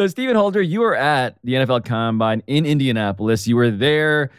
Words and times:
So, 0.00 0.06
Stephen 0.06 0.34
Holder, 0.34 0.62
you 0.62 0.80
were 0.80 0.96
at 0.96 1.36
the 1.44 1.52
NFL 1.52 1.84
Combine 1.84 2.42
in 2.46 2.64
Indianapolis. 2.64 3.46
You 3.46 3.56
were 3.56 3.70
there 3.70 4.30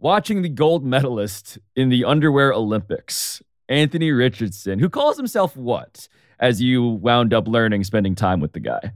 watching 0.00 0.42
the 0.42 0.48
gold 0.48 0.84
medalist 0.84 1.56
in 1.76 1.88
the 1.88 2.04
underwear 2.04 2.52
Olympics, 2.52 3.40
Anthony 3.68 4.10
Richardson, 4.10 4.80
who 4.80 4.90
calls 4.90 5.16
himself 5.16 5.56
what? 5.56 6.08
As 6.40 6.60
you 6.60 6.84
wound 6.84 7.32
up 7.32 7.46
learning, 7.46 7.84
spending 7.84 8.16
time 8.16 8.40
with 8.40 8.54
the 8.54 8.58
guy. 8.58 8.90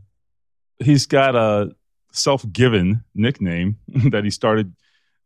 He's 0.80 1.06
got 1.06 1.36
a 1.36 1.70
self 2.10 2.44
given 2.52 3.04
nickname 3.14 3.78
that 4.10 4.24
he 4.24 4.30
started 4.30 4.74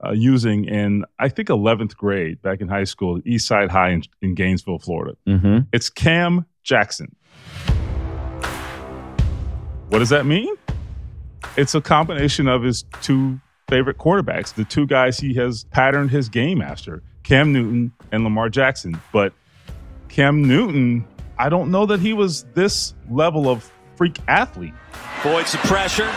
uh, 0.04 0.12
using 0.12 0.66
in, 0.66 1.06
I 1.18 1.30
think, 1.30 1.48
11th 1.48 1.96
grade 1.96 2.42
back 2.42 2.60
in 2.60 2.68
high 2.68 2.84
school, 2.84 3.22
East 3.24 3.48
Side 3.48 3.70
High 3.70 3.92
in, 3.92 4.02
in 4.20 4.34
Gainesville, 4.34 4.80
Florida. 4.80 5.16
Mm-hmm. 5.26 5.60
It's 5.72 5.88
Cam 5.88 6.44
Jackson. 6.64 7.16
What 9.88 10.00
does 10.00 10.10
that 10.10 10.26
mean? 10.26 10.54
It's 11.56 11.74
a 11.74 11.80
combination 11.80 12.48
of 12.48 12.62
his 12.62 12.84
two 13.02 13.40
favorite 13.68 13.98
quarterbacks, 13.98 14.54
the 14.54 14.64
two 14.64 14.86
guys 14.86 15.18
he 15.18 15.34
has 15.34 15.64
patterned 15.64 16.10
his 16.10 16.28
game 16.28 16.62
after, 16.62 17.02
Cam 17.24 17.52
Newton 17.52 17.92
and 18.12 18.24
Lamar 18.24 18.48
Jackson. 18.48 19.00
But 19.12 19.32
Cam 20.08 20.46
Newton, 20.46 21.06
I 21.38 21.48
don't 21.48 21.70
know 21.70 21.86
that 21.86 22.00
he 22.00 22.12
was 22.12 22.44
this 22.54 22.94
level 23.10 23.48
of 23.48 23.70
freak 23.96 24.18
athlete. 24.28 24.74
Boyd 25.22 25.46
some 25.46 25.60
pressure. 25.62 26.10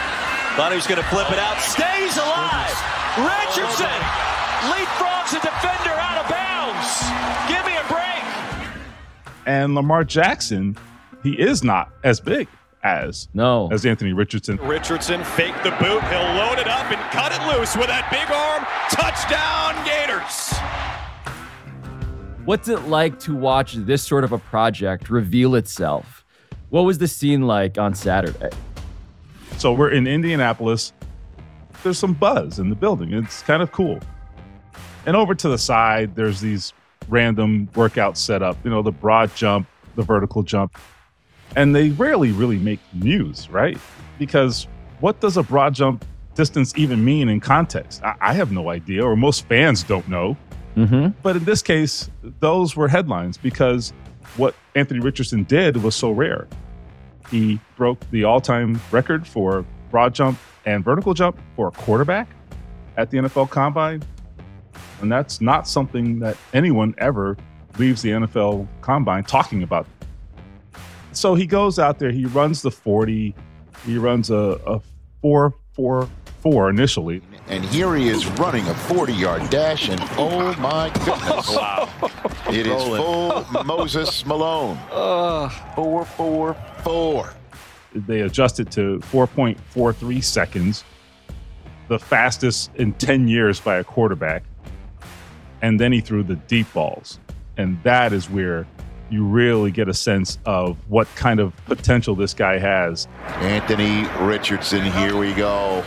Thought 0.55 0.71
he 0.71 0.76
was 0.76 0.88
going 0.88 1.02
to 1.02 1.07
flip 1.07 1.31
it 1.31 1.40
out. 1.40 1.59
Stays 1.62 2.17
alive. 2.17 2.76
Richardson 3.17 3.99
leapfrogs 4.70 5.31
a 5.31 5.41
defender 5.41 5.95
out 5.95 6.23
of 6.23 6.29
bounds. 6.29 6.99
Give 7.48 7.65
me 7.65 7.77
a 7.77 7.85
break. 7.88 9.45
And 9.45 9.73
Lamar 9.76 10.04
Jackson, 10.04 10.77
he 11.23 11.40
is 11.40 11.63
not 11.63 11.91
as 12.04 12.20
big 12.20 12.48
as 12.83 13.27
no 13.33 13.67
as 13.71 13.85
Anthony 13.85 14.13
Richardson. 14.13 14.57
Richardson 14.57 15.23
fake 15.23 15.55
the 15.63 15.71
boot. 15.71 16.01
He'll 16.03 16.33
load 16.35 16.59
it 16.59 16.67
up 16.67 16.91
and 16.91 16.99
cut 17.11 17.31
it 17.31 17.57
loose 17.57 17.76
with 17.76 17.87
that 17.87 18.09
big 18.09 18.29
arm. 18.31 18.65
Touchdown 18.90 19.76
Gators. 19.85 20.57
What's 22.45 22.67
it 22.67 22.87
like 22.87 23.20
to 23.20 23.35
watch 23.35 23.73
this 23.73 24.01
sort 24.01 24.23
of 24.23 24.31
a 24.31 24.39
project 24.39 25.09
reveal 25.09 25.55
itself? 25.55 26.26
What 26.70 26.84
was 26.84 26.98
the 26.98 27.07
scene 27.07 27.48
like 27.48 27.77
on 27.77 27.93
Saturday? 27.93 28.49
So 29.57 29.73
we're 29.73 29.91
in 29.91 30.07
Indianapolis. 30.07 30.93
There's 31.84 31.98
some 31.98 32.13
buzz 32.13 32.59
in 32.59 32.70
the 32.70 32.76
building. 32.76 33.13
It's 33.13 33.41
kind 33.43 33.61
of 33.61 33.71
cool. 33.71 33.99
And 35.05 35.15
over 35.15 35.35
to 35.35 35.49
the 35.49 35.57
side, 35.57 36.15
there's 36.15 36.41
these 36.41 36.73
random 37.07 37.67
workouts 37.73 38.17
set 38.17 38.41
up, 38.41 38.57
you 38.63 38.70
know, 38.70 38.82
the 38.82 38.91
broad 38.91 39.35
jump, 39.35 39.67
the 39.95 40.04
vertical 40.04 40.43
jump. 40.43 40.77
And 41.55 41.75
they 41.75 41.89
rarely 41.89 42.31
really 42.31 42.57
make 42.57 42.79
news, 42.93 43.49
right? 43.49 43.77
Because 44.17 44.67
what 44.99 45.19
does 45.19 45.37
a 45.37 45.43
broad 45.43 45.73
jump 45.73 46.05
distance 46.35 46.73
even 46.77 47.03
mean 47.03 47.29
in 47.29 47.39
context? 47.39 48.03
I, 48.03 48.15
I 48.21 48.33
have 48.33 48.51
no 48.51 48.69
idea, 48.69 49.03
or 49.03 49.15
most 49.15 49.47
fans 49.47 49.83
don't 49.83 50.07
know. 50.07 50.37
Mm-hmm. 50.75 51.20
But 51.21 51.37
in 51.37 51.43
this 51.45 51.61
case, 51.61 52.09
those 52.39 52.75
were 52.75 52.87
headlines 52.87 53.37
because 53.37 53.91
what 54.37 54.55
Anthony 54.75 54.99
Richardson 54.99 55.43
did 55.43 55.77
was 55.77 55.95
so 55.95 56.11
rare. 56.11 56.47
He 57.29 57.59
broke 57.75 57.99
the 58.11 58.23
all 58.23 58.41
time 58.41 58.79
record 58.91 59.27
for 59.27 59.65
broad 59.91 60.13
jump 60.13 60.39
and 60.65 60.83
vertical 60.83 61.13
jump 61.13 61.39
for 61.55 61.67
a 61.67 61.71
quarterback 61.71 62.29
at 62.97 63.09
the 63.11 63.17
NFL 63.17 63.49
Combine. 63.49 64.03
And 65.01 65.11
that's 65.11 65.41
not 65.41 65.67
something 65.67 66.19
that 66.19 66.38
anyone 66.53 66.94
ever 66.97 67.38
leaves 67.77 68.01
the 68.01 68.09
NFL 68.09 68.67
Combine 68.81 69.23
talking 69.23 69.63
about. 69.63 69.88
So 71.19 71.35
he 71.35 71.45
goes 71.45 71.79
out 71.79 72.00
there, 72.00 72.12
he 72.12 72.25
runs 72.25 72.62
the 72.62 72.72
40, 72.72 73.35
he 73.85 73.97
runs 73.97 74.29
a, 74.29 74.57
a 74.66 74.79
4 75.22 75.53
4 75.73 76.09
4 76.41 76.69
initially. 76.69 77.22
And 77.50 77.66
here 77.66 77.94
he 77.94 78.07
is 78.07 78.25
running 78.39 78.66
a 78.67 78.73
40 78.73 79.11
yard 79.11 79.50
dash, 79.50 79.89
and 79.89 80.00
oh 80.17 80.56
my 80.59 80.89
goodness. 81.03 81.49
wow. 81.53 81.89
It 82.49 82.66
is 82.66 82.81
full 82.81 83.45
Moses 83.66 84.25
Malone. 84.25 84.77
Uh, 84.94 85.49
4 85.75 86.05
4 86.05 86.53
4. 86.83 87.33
They 87.95 88.21
adjusted 88.21 88.71
to 88.71 88.99
4.43 89.11 90.23
seconds, 90.23 90.85
the 91.89 91.99
fastest 91.99 92.73
in 92.75 92.94
10 92.94 93.27
years 93.27 93.59
by 93.59 93.75
a 93.75 93.83
quarterback. 93.83 94.44
And 95.61 95.81
then 95.81 95.91
he 95.91 95.99
threw 95.99 96.23
the 96.23 96.35
deep 96.35 96.71
balls. 96.71 97.19
And 97.57 97.83
that 97.83 98.13
is 98.13 98.29
where 98.29 98.65
you 99.11 99.25
really 99.25 99.71
get 99.71 99.87
a 99.89 99.93
sense 99.93 100.37
of 100.45 100.77
what 100.89 101.07
kind 101.15 101.39
of 101.39 101.55
potential 101.65 102.15
this 102.15 102.33
guy 102.33 102.57
has. 102.57 103.07
Anthony 103.25 104.07
Richardson, 104.25 104.83
here 104.91 105.17
we 105.17 105.33
go. 105.33 105.83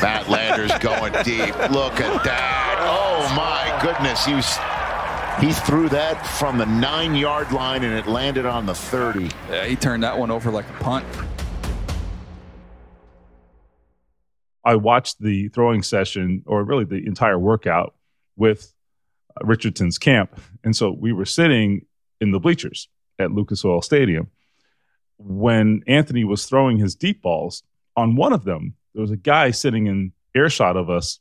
Matt 0.00 0.28
Landers 0.28 0.72
going 0.78 1.12
deep. 1.24 1.54
Look 1.70 2.00
at 2.00 2.24
that. 2.24 2.76
Oh 2.80 3.34
my 3.34 3.78
goodness. 3.82 4.24
He 4.24 4.34
was 4.34 4.58
he 5.40 5.52
threw 5.52 5.88
that 5.90 6.26
from 6.38 6.58
the 6.58 6.66
nine 6.66 7.14
yard 7.14 7.52
line 7.52 7.84
and 7.84 7.96
it 7.96 8.06
landed 8.06 8.44
on 8.44 8.66
the 8.66 8.74
30. 8.74 9.30
Yeah, 9.48 9.66
he 9.66 9.76
turned 9.76 10.02
that 10.02 10.18
one 10.18 10.30
over 10.30 10.50
like 10.50 10.68
a 10.68 10.82
punt. 10.82 11.06
I 14.64 14.74
watched 14.76 15.20
the 15.20 15.48
throwing 15.48 15.82
session, 15.82 16.42
or 16.44 16.62
really 16.62 16.84
the 16.84 17.06
entire 17.06 17.38
workout, 17.38 17.94
with 18.36 18.74
Richardson's 19.42 19.98
camp. 19.98 20.38
And 20.64 20.74
so 20.74 20.90
we 20.90 21.12
were 21.12 21.24
sitting 21.24 21.86
in 22.20 22.32
the 22.32 22.40
bleachers 22.40 22.88
at 23.18 23.32
Lucas 23.32 23.64
Oil 23.64 23.82
Stadium. 23.82 24.30
When 25.18 25.82
Anthony 25.86 26.24
was 26.24 26.46
throwing 26.46 26.78
his 26.78 26.94
deep 26.94 27.22
balls, 27.22 27.62
on 27.96 28.14
one 28.14 28.32
of 28.32 28.44
them, 28.44 28.74
there 28.94 29.02
was 29.02 29.10
a 29.10 29.16
guy 29.16 29.50
sitting 29.50 29.86
in 29.86 30.12
earshot 30.34 30.76
of 30.76 30.88
us. 30.88 31.18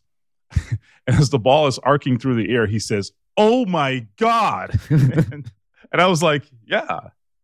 and 0.52 0.80
as 1.08 1.30
the 1.30 1.40
ball 1.40 1.68
is 1.68 1.80
arcing 1.80 2.18
through 2.18 2.36
the 2.36 2.54
air, 2.54 2.68
he 2.68 2.80
says, 2.80 3.12
Oh 3.36 3.66
my 3.66 4.06
God. 4.18 4.80
and, 4.90 5.52
and 5.92 6.02
I 6.02 6.08
was 6.08 6.22
like, 6.22 6.44
Yeah, 6.66 7.00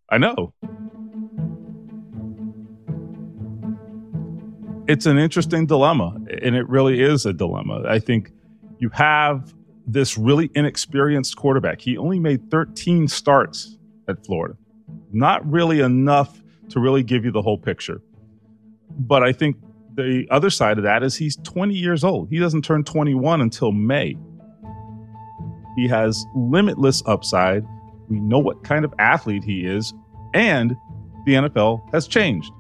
I 0.09 0.17
know. 0.17 0.53
It's 4.85 5.05
an 5.05 5.17
interesting 5.17 5.65
dilemma, 5.65 6.17
and 6.41 6.55
it 6.55 6.67
really 6.67 7.01
is 7.01 7.25
a 7.25 7.31
dilemma. 7.31 7.83
I 7.87 7.99
think 7.99 8.31
you 8.79 8.89
have 8.89 9.53
this 9.87 10.17
really 10.17 10.49
inexperienced 10.55 11.35
quarterback. 11.35 11.81
He 11.81 11.97
only 11.97 12.19
made 12.19 12.49
13 12.49 13.07
starts 13.07 13.77
at 14.07 14.25
Florida. 14.25 14.55
Not 15.11 15.49
really 15.49 15.81
enough 15.81 16.41
to 16.69 16.79
really 16.79 17.03
give 17.03 17.25
you 17.25 17.31
the 17.31 17.41
whole 17.41 17.57
picture. 17.57 18.01
But 18.91 19.23
I 19.23 19.31
think 19.31 19.57
the 19.95 20.25
other 20.31 20.49
side 20.49 20.77
of 20.77 20.83
that 20.83 21.03
is 21.03 21.15
he's 21.15 21.35
20 21.37 21.73
years 21.73 22.03
old. 22.03 22.29
He 22.29 22.39
doesn't 22.39 22.63
turn 22.63 22.83
21 22.83 23.41
until 23.41 23.71
May. 23.71 24.17
He 25.75 25.87
has 25.87 26.25
limitless 26.35 27.03
upside. 27.05 27.65
We 28.09 28.19
know 28.19 28.39
what 28.39 28.63
kind 28.63 28.85
of 28.85 28.93
athlete 28.99 29.43
he 29.43 29.65
is, 29.65 29.93
and 30.33 30.75
the 31.25 31.33
NFL 31.33 31.91
has 31.93 32.07
changed. 32.07 32.51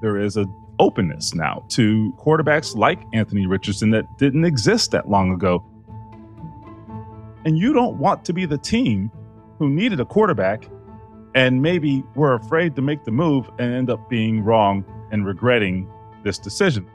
There 0.00 0.18
is 0.18 0.36
a 0.36 0.46
openness 0.78 1.34
now 1.34 1.64
to 1.70 2.14
quarterbacks 2.18 2.76
like 2.76 3.00
Anthony 3.12 3.46
Richardson 3.46 3.90
that 3.90 4.04
didn't 4.16 4.44
exist 4.44 4.92
that 4.92 5.08
long 5.08 5.32
ago. 5.32 5.64
And 7.48 7.58
you 7.58 7.72
don't 7.72 7.96
want 7.96 8.26
to 8.26 8.34
be 8.34 8.44
the 8.44 8.58
team 8.58 9.10
who 9.58 9.70
needed 9.70 10.00
a 10.00 10.04
quarterback 10.04 10.68
and 11.34 11.62
maybe 11.62 12.04
were 12.14 12.34
afraid 12.34 12.76
to 12.76 12.82
make 12.82 13.04
the 13.04 13.10
move 13.10 13.48
and 13.58 13.74
end 13.74 13.88
up 13.88 14.06
being 14.10 14.44
wrong 14.44 14.84
and 15.10 15.24
regretting 15.24 15.90
this 16.22 16.36
decision. 16.36 16.86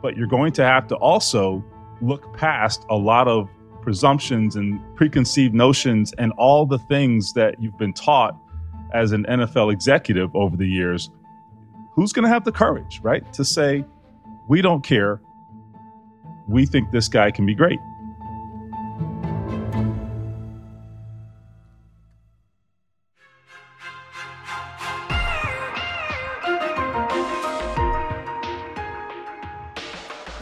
But 0.00 0.16
you're 0.16 0.28
going 0.28 0.52
to 0.52 0.62
have 0.62 0.86
to 0.86 0.94
also 0.94 1.64
look 2.00 2.32
past 2.36 2.86
a 2.88 2.94
lot 2.94 3.26
of 3.26 3.48
presumptions 3.82 4.54
and 4.54 4.80
preconceived 4.94 5.52
notions 5.52 6.12
and 6.16 6.30
all 6.38 6.64
the 6.64 6.78
things 6.78 7.32
that 7.32 7.60
you've 7.60 7.76
been 7.76 7.92
taught 7.92 8.38
as 8.92 9.10
an 9.10 9.24
NFL 9.28 9.72
executive 9.72 10.30
over 10.36 10.56
the 10.56 10.68
years 10.68 11.10
who's 11.96 12.12
going 12.12 12.22
to 12.22 12.28
have 12.28 12.44
the 12.44 12.52
courage, 12.52 13.00
right, 13.02 13.32
to 13.32 13.44
say, 13.44 13.84
we 14.46 14.62
don't 14.62 14.84
care. 14.84 15.20
We 16.46 16.66
think 16.66 16.92
this 16.92 17.08
guy 17.08 17.32
can 17.32 17.44
be 17.46 17.56
great. 17.56 17.80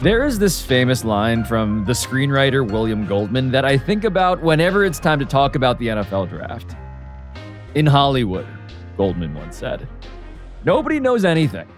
There 0.03 0.25
is 0.25 0.37
this 0.37 0.61
famous 0.61 1.05
line 1.05 1.45
from 1.45 1.85
the 1.85 1.93
screenwriter 1.93 2.69
William 2.69 3.07
Goldman 3.07 3.51
that 3.51 3.63
I 3.63 3.77
think 3.77 4.03
about 4.03 4.41
whenever 4.41 4.83
it's 4.83 4.99
time 4.99 5.17
to 5.19 5.25
talk 5.25 5.55
about 5.55 5.79
the 5.79 5.87
NFL 5.87 6.27
draft. 6.27 6.75
In 7.75 7.85
Hollywood, 7.85 8.45
Goldman 8.97 9.33
once 9.33 9.55
said, 9.55 9.87
Nobody 10.65 10.99
knows 10.99 11.23
anything. 11.23 11.69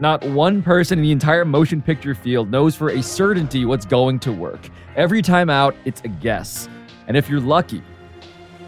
Not 0.00 0.22
one 0.26 0.60
person 0.60 0.98
in 0.98 1.02
the 1.02 1.12
entire 1.12 1.46
motion 1.46 1.80
picture 1.80 2.14
field 2.14 2.50
knows 2.50 2.76
for 2.76 2.90
a 2.90 3.02
certainty 3.02 3.64
what's 3.64 3.86
going 3.86 4.18
to 4.18 4.32
work. 4.32 4.68
Every 4.94 5.22
time 5.22 5.48
out, 5.48 5.74
it's 5.86 6.02
a 6.02 6.08
guess. 6.08 6.68
And 7.08 7.16
if 7.16 7.26
you're 7.26 7.40
lucky, 7.40 7.82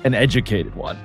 an 0.04 0.14
educated 0.14 0.74
one. 0.74 0.96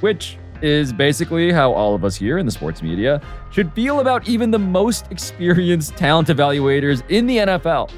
Which 0.00 0.38
is 0.62 0.92
basically 0.92 1.52
how 1.52 1.72
all 1.72 1.94
of 1.94 2.04
us 2.04 2.16
here 2.16 2.38
in 2.38 2.46
the 2.46 2.52
sports 2.52 2.82
media 2.82 3.20
should 3.50 3.72
feel 3.72 4.00
about 4.00 4.28
even 4.28 4.50
the 4.50 4.58
most 4.58 5.10
experienced 5.10 5.96
talent 5.96 6.28
evaluators 6.28 7.02
in 7.10 7.26
the 7.26 7.38
NFL, 7.38 7.90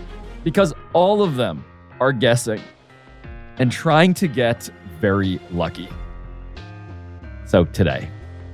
because 0.44 0.75
all 0.93 1.22
of 1.22 1.37
them 1.37 1.64
are 2.00 2.12
guessing 2.12 2.60
and 3.58 3.72
trying 3.72 4.14
to 4.14 4.28
get 4.28 4.70
very 5.00 5.40
lucky. 5.50 5.88
So 7.46 7.64
today, 7.64 8.10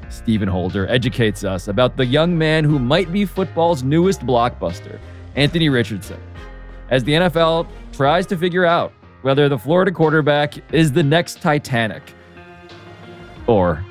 Stephen 0.09 0.49
Holder 0.49 0.89
educates 0.89 1.45
us 1.45 1.69
about 1.69 1.97
the 1.97 2.07
young 2.07 2.37
man 2.37 2.65
who 2.65 2.79
might 2.79 3.13
be 3.13 3.25
football's 3.25 3.83
newest 3.83 4.21
blockbuster, 4.21 4.99
Anthony 5.35 5.69
Richardson, 5.69 6.21
as 6.91 7.03
the 7.05 7.13
NFL 7.13 7.67
tries 7.93 8.27
to 8.27 8.37
figure 8.37 8.65
out 8.65 8.93
whether 9.23 9.49
the 9.49 9.59
Florida 9.59 9.91
quarterback 9.91 10.55
is 10.73 10.93
the 10.93 11.03
next 11.03 11.41
Titanic 11.41 12.03
or, 13.47 13.85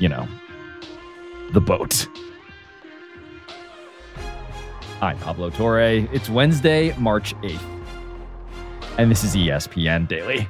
you 0.00 0.08
know, 0.08 0.26
the 1.52 1.60
boat. 1.60 2.08
I'm 5.02 5.18
Pablo 5.18 5.50
Torre. 5.50 6.08
It's 6.12 6.28
Wednesday, 6.28 6.94
March 6.98 7.34
8th, 7.36 7.60
and 8.98 9.10
this 9.10 9.22
is 9.22 9.36
ESPN 9.36 10.08
Daily. 10.08 10.48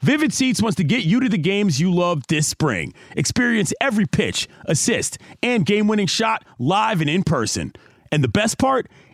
Vivid 0.00 0.34
Seats 0.34 0.60
wants 0.60 0.76
to 0.76 0.84
get 0.84 1.04
you 1.04 1.18
to 1.20 1.30
the 1.30 1.38
games 1.38 1.80
you 1.80 1.90
love 1.90 2.26
this 2.28 2.46
spring. 2.46 2.92
Experience 3.16 3.72
every 3.80 4.04
pitch, 4.04 4.48
assist, 4.66 5.16
and 5.42 5.64
game 5.64 5.88
winning 5.88 6.06
shot 6.06 6.44
live 6.58 7.00
and 7.00 7.08
in 7.08 7.22
person. 7.22 7.72
And 8.12 8.22
the 8.22 8.28
best 8.28 8.58
part? 8.58 8.86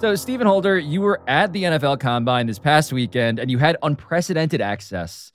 So, 0.00 0.14
Stephen 0.14 0.46
Holder, 0.46 0.78
you 0.78 1.02
were 1.02 1.20
at 1.28 1.52
the 1.52 1.64
NFL 1.64 2.00
Combine 2.00 2.46
this 2.46 2.58
past 2.58 2.90
weekend 2.90 3.38
and 3.38 3.50
you 3.50 3.58
had 3.58 3.76
unprecedented 3.82 4.62
access 4.62 5.30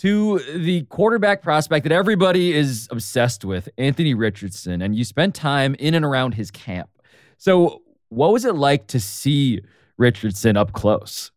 to 0.00 0.40
the 0.40 0.82
quarterback 0.90 1.40
prospect 1.40 1.84
that 1.84 1.92
everybody 1.92 2.52
is 2.52 2.86
obsessed 2.90 3.46
with, 3.46 3.70
Anthony 3.78 4.12
Richardson, 4.12 4.82
and 4.82 4.94
you 4.94 5.04
spent 5.04 5.34
time 5.34 5.74
in 5.78 5.94
and 5.94 6.04
around 6.04 6.34
his 6.34 6.50
camp. 6.50 6.90
So, 7.38 7.80
what 8.10 8.30
was 8.30 8.44
it 8.44 8.54
like 8.54 8.88
to 8.88 9.00
see 9.00 9.62
Richardson 9.96 10.58
up 10.58 10.74
close? 10.74 11.30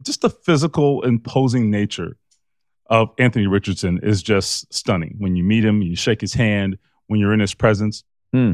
Just 0.00 0.22
the 0.22 0.30
physical, 0.30 1.02
imposing 1.02 1.70
nature 1.70 2.16
of 2.86 3.10
Anthony 3.18 3.46
Richardson 3.46 4.00
is 4.02 4.22
just 4.22 4.72
stunning. 4.72 5.16
When 5.18 5.36
you 5.36 5.44
meet 5.44 5.66
him, 5.66 5.82
you 5.82 5.94
shake 5.94 6.22
his 6.22 6.32
hand, 6.32 6.78
when 7.08 7.20
you're 7.20 7.34
in 7.34 7.40
his 7.40 7.52
presence. 7.52 8.04
Hmm. 8.32 8.52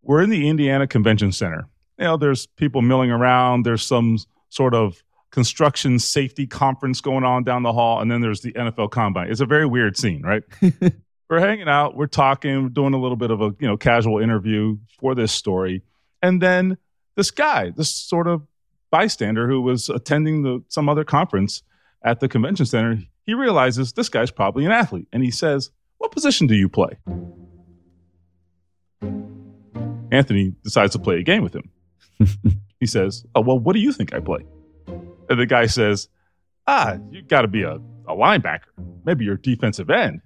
We're 0.00 0.22
in 0.22 0.30
the 0.30 0.48
Indiana 0.48 0.86
Convention 0.86 1.32
Center. 1.32 1.66
You 2.00 2.06
know, 2.06 2.16
there's 2.16 2.46
people 2.46 2.80
milling 2.80 3.10
around, 3.10 3.66
there's 3.66 3.86
some 3.86 4.18
sort 4.48 4.74
of 4.74 5.04
construction 5.30 5.98
safety 5.98 6.46
conference 6.46 7.02
going 7.02 7.24
on 7.24 7.44
down 7.44 7.62
the 7.62 7.74
hall, 7.74 8.00
and 8.00 8.10
then 8.10 8.22
there's 8.22 8.40
the 8.40 8.52
NFL 8.52 8.90
Combine. 8.90 9.30
It's 9.30 9.40
a 9.40 9.46
very 9.46 9.66
weird 9.66 9.98
scene, 9.98 10.22
right? 10.22 10.42
we're 11.30 11.40
hanging 11.40 11.68
out, 11.68 11.96
we're 11.96 12.06
talking, 12.06 12.62
we're 12.64 12.68
doing 12.70 12.94
a 12.94 12.98
little 12.98 13.16
bit 13.16 13.30
of 13.30 13.42
a 13.42 13.54
you 13.60 13.68
know 13.68 13.76
casual 13.76 14.18
interview 14.18 14.78
for 14.98 15.14
this 15.14 15.30
story, 15.30 15.82
and 16.22 16.40
then 16.40 16.78
this 17.16 17.30
guy, 17.30 17.70
this 17.70 17.90
sort 17.90 18.26
of 18.26 18.46
bystander 18.90 19.46
who 19.46 19.60
was 19.60 19.88
attending 19.90 20.42
the 20.42 20.64
some 20.68 20.88
other 20.88 21.04
conference 21.04 21.62
at 22.02 22.20
the 22.20 22.28
convention 22.28 22.64
center, 22.64 22.98
he 23.26 23.34
realizes 23.34 23.92
this 23.92 24.08
guy's 24.08 24.30
probably 24.30 24.64
an 24.64 24.72
athlete, 24.72 25.06
and 25.12 25.22
he 25.22 25.30
says, 25.30 25.70
"What 25.98 26.12
position 26.12 26.46
do 26.46 26.54
you 26.54 26.70
play?" 26.70 26.96
Anthony 30.10 30.54
decides 30.64 30.92
to 30.92 30.98
play 30.98 31.18
a 31.18 31.22
game 31.22 31.42
with 31.42 31.54
him. 31.54 31.69
he 32.80 32.86
says, 32.86 33.24
"Oh 33.34 33.40
well, 33.40 33.58
what 33.58 33.74
do 33.74 33.80
you 33.80 33.92
think 33.92 34.14
I 34.14 34.20
play?" 34.20 34.44
And 34.86 35.38
the 35.38 35.46
guy 35.46 35.66
says, 35.66 36.08
"Ah, 36.66 36.98
you 37.10 37.22
got 37.22 37.42
to 37.42 37.48
be 37.48 37.62
a, 37.62 37.74
a 37.74 38.14
linebacker. 38.14 38.70
Maybe 39.04 39.24
you're 39.24 39.36
defensive 39.36 39.90
end." 39.90 40.20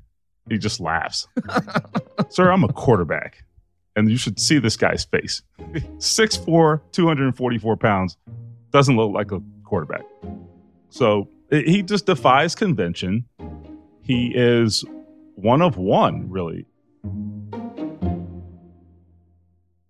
He 0.49 0.59
just 0.59 0.81
laughs. 0.81 1.27
Sir, 2.29 2.51
I'm 2.51 2.65
a 2.65 2.73
quarterback. 2.73 3.45
And 3.97 4.11
you 4.11 4.17
should 4.17 4.41
see 4.41 4.59
this 4.59 4.77
guy's 4.77 5.05
face. 5.05 5.43
6'4, 5.59 6.81
244 6.93 7.77
pounds. 7.77 8.17
Doesn't 8.73 8.97
look 8.97 9.13
like 9.13 9.31
a 9.31 9.41
quarterback. 9.65 10.03
So 10.91 11.29
he 11.51 11.83
just 11.83 12.07
defies 12.07 12.55
convention. 12.55 13.25
He 14.03 14.33
is 14.35 14.85
one 15.37 15.63
of 15.63 15.77
one, 15.77 16.29
really. 16.29 16.67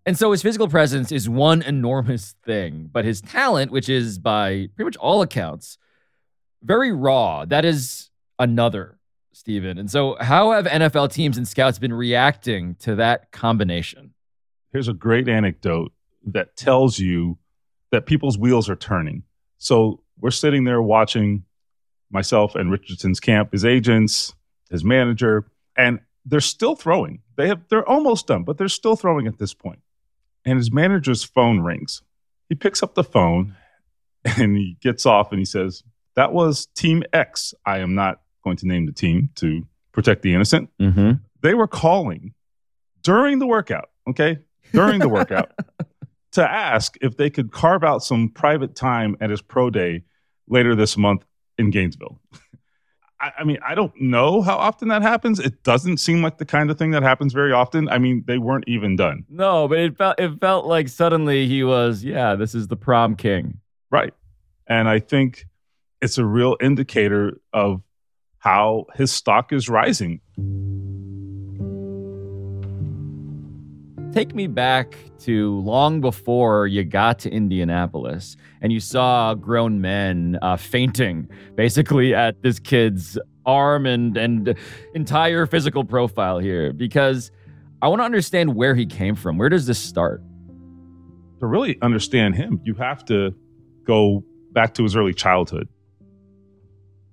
And 0.06 0.19
so 0.19 0.33
his 0.33 0.43
physical 0.43 0.69
presence 0.69 1.11
is 1.11 1.29
one 1.29 1.62
enormous 1.62 2.35
thing, 2.45 2.91
but 2.93 3.05
his 3.05 3.21
talent, 3.23 3.71
which 3.71 3.89
is 3.89 4.19
by 4.19 4.69
pretty 4.77 4.85
much 4.85 4.97
all 4.97 5.23
accounts 5.23 5.79
very 6.62 6.93
raw, 6.93 7.45
that 7.45 7.65
is 7.65 8.11
another, 8.39 8.99
Stephen. 9.33 9.79
And 9.79 9.91
so, 9.91 10.17
how 10.19 10.53
have 10.53 10.65
NFL 10.67 11.12
teams 11.12 11.37
and 11.37 11.47
scouts 11.47 11.79
been 11.79 11.93
reacting 11.93 12.75
to 12.77 12.97
that 12.97 13.31
combination? 13.33 14.15
Here's 14.73 14.89
a 14.89 14.95
great 14.95 15.29
anecdote 15.29 15.93
that 16.27 16.56
tells 16.56 16.99
you 16.99 17.39
that 17.93 18.06
people's 18.06 18.39
wheels 18.39 18.69
are 18.69 18.77
turning. 18.77 19.23
So 19.59 20.03
we're 20.19 20.31
sitting 20.31 20.65
there 20.65 20.83
watching 20.83 21.45
myself 22.11 22.55
and 22.55 22.71
Richardson's 22.71 23.21
camp, 23.21 23.53
his 23.53 23.65
agents, 23.65 24.35
his 24.71 24.85
manager, 24.85 25.47
and 25.77 26.01
they're 26.25 26.41
still 26.41 26.75
throwing. 26.75 27.21
They 27.37 27.49
have 27.49 27.61
they're 27.69 27.89
almost 27.89 28.27
done, 28.27 28.45
but 28.45 28.59
they're 28.59 28.69
still 28.69 28.97
throwing 28.97 29.27
at 29.27 29.39
this 29.39 29.55
point. 29.55 29.81
And 30.44 30.58
his 30.58 30.73
manager's 30.73 31.25
phone 31.25 31.61
rings. 31.61 32.02
He 32.49 32.55
picks 32.55 32.82
up 32.82 32.94
the 32.94 33.05
phone 33.05 33.56
and 34.25 34.56
he 34.56 34.76
gets 34.81 35.06
off 35.06 35.31
and 35.31 35.38
he 35.38 35.44
says, 35.44 35.82
That 36.17 36.32
was 36.32 36.67
Team 36.74 37.03
X. 37.13 37.55
I 37.65 37.79
am 37.79 37.94
not 37.94 38.20
going 38.43 38.56
to 38.58 38.67
name 38.67 38.86
the 38.86 38.93
team 38.93 39.31
to 39.36 39.67
protect 39.93 40.22
the 40.22 40.34
innocent. 40.34 40.70
Mm-hmm. 40.81 41.13
They 41.41 41.55
were 41.55 41.69
calling 41.69 42.34
during 43.03 43.39
the 43.39 43.46
workout, 43.46 43.91
okay? 44.08 44.39
During 44.72 44.98
the 44.98 45.08
workout 45.08 45.53
to 46.32 46.51
ask 46.51 46.96
if 47.01 47.17
they 47.17 47.31
could 47.31 47.53
carve 47.53 47.84
out 47.84 48.03
some 48.03 48.29
private 48.29 48.74
time 48.74 49.17
at 49.20 49.31
his 49.31 49.41
pro 49.41 49.70
day 49.70 50.03
later 50.48 50.74
this 50.74 50.96
month 50.96 51.24
in 51.58 51.70
Gainesville. 51.70 52.20
I, 53.21 53.33
I 53.39 53.44
mean, 53.44 53.59
I 53.67 53.75
don't 53.75 53.93
know 54.01 54.43
how 54.43 54.56
often 54.56 54.89
that 54.89 55.03
happens. 55.03 55.39
It 55.39 55.63
doesn't 55.63 55.99
seem 55.99 56.23
like 56.23 56.39
the 56.39 56.44
kind 56.44 56.71
of 56.71 56.79
thing 56.79 56.91
that 56.93 57.03
happens 57.03 57.33
very 57.33 57.53
often. 57.53 57.89
I 57.89 57.99
mean, 57.99 58.25
they 58.27 58.39
weren't 58.39 58.65
even 58.67 58.97
done. 58.97 59.25
No, 59.29 59.69
but 59.69 59.79
it 59.79 59.97
felt 59.97 60.19
it 60.19 60.41
felt 60.41 60.67
like 60.67 60.89
suddenly 60.89 61.47
he 61.47 61.63
was, 61.65 62.05
yeah, 62.05 62.35
this 62.35 62.55
is 62.55 62.69
the 62.69 62.77
prom 62.77 63.17
king. 63.17 63.61
Right. 63.91 64.13
And 64.67 64.89
I 64.89 64.99
think 64.99 65.47
it's 66.01 66.19
a 66.19 66.25
real 66.25 66.56
indicator 66.61 67.41
of 67.53 67.83
how 68.39 68.87
his 68.94 69.11
stock 69.11 69.53
is 69.53 69.69
rising. 69.69 70.21
Take 74.15 74.33
me 74.33 74.47
back 74.47 74.97
to 75.23 75.59
long 75.63 76.01
before 76.01 76.69
you 76.69 76.85
got 76.85 77.19
to 77.19 77.31
Indianapolis 77.31 78.37
and 78.61 78.73
you 78.73 78.79
saw 78.79 79.35
grown 79.35 79.81
men 79.81 80.39
uh, 80.41 80.56
fainting 80.56 81.29
basically 81.56 82.15
at 82.15 82.41
this 82.41 82.61
kid's 82.61 83.19
arm 83.44 83.87
and, 83.87 84.17
and 84.17 84.55
entire 84.94 85.47
physical 85.47 85.83
profile 85.83 86.39
here 86.39 86.73
because 86.73 87.33
I 87.83 87.89
want 87.89 88.03
to 88.03 88.05
understand 88.05 88.55
where 88.55 88.77
he 88.77 88.87
came 88.87 89.17
from. 89.17 89.37
Where 89.37 89.49
does 89.49 89.67
this 89.67 89.81
start? 89.81 90.23
To 91.41 91.47
really 91.47 91.77
understand 91.83 92.37
him, 92.37 92.61
you 92.63 92.75
have 92.75 93.05
to 93.06 93.35
go 93.85 94.23
back 94.53 94.75
to 94.75 94.85
his 94.85 94.94
early 94.94 95.13
childhood. 95.13 95.69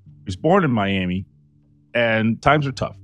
He 0.05 0.25
was 0.27 0.35
born 0.35 0.63
in 0.63 0.69
Miami, 0.69 1.25
and 1.95 2.39
times 2.43 2.67
are 2.67 2.71
tough. 2.71 2.95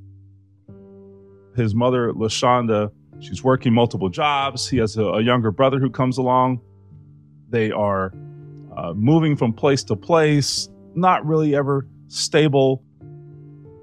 His 1.55 1.73
mother, 1.73 2.13
LaShonda, 2.13 2.91
she's 3.19 3.43
working 3.43 3.73
multiple 3.73 4.09
jobs. 4.09 4.67
He 4.67 4.77
has 4.77 4.97
a, 4.97 5.03
a 5.03 5.21
younger 5.21 5.51
brother 5.51 5.79
who 5.79 5.89
comes 5.89 6.17
along. 6.17 6.61
They 7.49 7.71
are 7.71 8.13
uh, 8.75 8.93
moving 8.93 9.35
from 9.35 9.53
place 9.53 9.83
to 9.85 9.95
place, 9.95 10.69
not 10.95 11.25
really 11.25 11.55
ever 11.55 11.87
stable. 12.07 12.83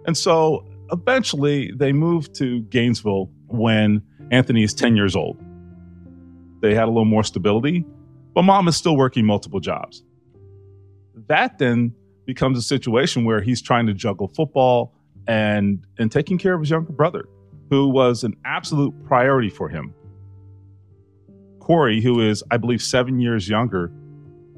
And 0.07 0.17
so 0.17 0.67
eventually 0.93 1.73
they 1.75 1.93
move 1.93 2.33
to 2.35 2.61
Gainesville 2.63 3.31
when 3.47 4.03
Anthony 4.31 4.63
is 4.63 4.75
10 4.75 4.97
years 4.97 5.17
old. 5.17 5.39
They 6.61 6.75
had 6.75 6.85
a 6.85 6.89
little 6.89 7.05
more 7.05 7.25
stability. 7.25 7.85
but 8.35 8.43
mom 8.43 8.69
is 8.69 8.77
still 8.77 8.97
working 8.97 9.25
multiple 9.25 9.61
jobs. 9.61 10.03
That 11.29 11.59
then 11.59 11.95
becomes 12.27 12.59
a 12.59 12.63
situation 12.63 13.25
where 13.25 13.41
he's 13.41 13.63
trying 13.63 13.87
to 13.87 13.95
juggle 13.95 14.29
football 14.29 14.95
and 15.27 15.85
and 15.99 16.11
taking 16.11 16.39
care 16.39 16.55
of 16.55 16.61
his 16.61 16.71
younger 16.71 16.93
brother, 16.93 17.27
who 17.71 17.89
was 17.89 18.25
an 18.25 18.35
absolute 18.45 18.93
priority 19.05 19.51
for 19.51 19.69
him. 19.69 19.95
Corey, 21.61 22.01
who 22.01 22.21
is, 22.21 22.43
I 22.51 22.57
believe, 22.59 22.83
seven 22.83 23.19
years 23.21 23.49
younger, 23.49 23.91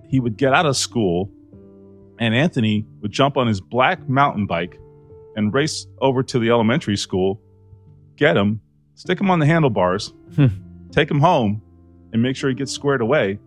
he 0.08 0.20
would 0.20 0.36
get 0.36 0.52
out 0.52 0.66
of 0.66 0.76
school 0.76 1.30
and 2.18 2.34
Anthony 2.34 2.86
would 3.00 3.12
jump 3.12 3.36
on 3.36 3.46
his 3.46 3.60
black 3.60 4.08
mountain 4.08 4.46
bike 4.46 4.78
and 5.36 5.52
race 5.52 5.86
over 6.00 6.22
to 6.22 6.38
the 6.38 6.48
elementary 6.50 6.96
school, 6.96 7.40
get 8.16 8.36
him, 8.36 8.60
stick 8.94 9.20
him 9.20 9.30
on 9.30 9.38
the 9.38 9.46
handlebars, 9.46 10.14
Hmm. 10.34 10.46
take 10.90 11.10
him 11.10 11.20
home, 11.20 11.60
and 12.12 12.22
make 12.22 12.34
sure 12.36 12.48
he 12.48 12.56
gets 12.56 12.72
squared 12.72 13.02
away, 13.02 13.38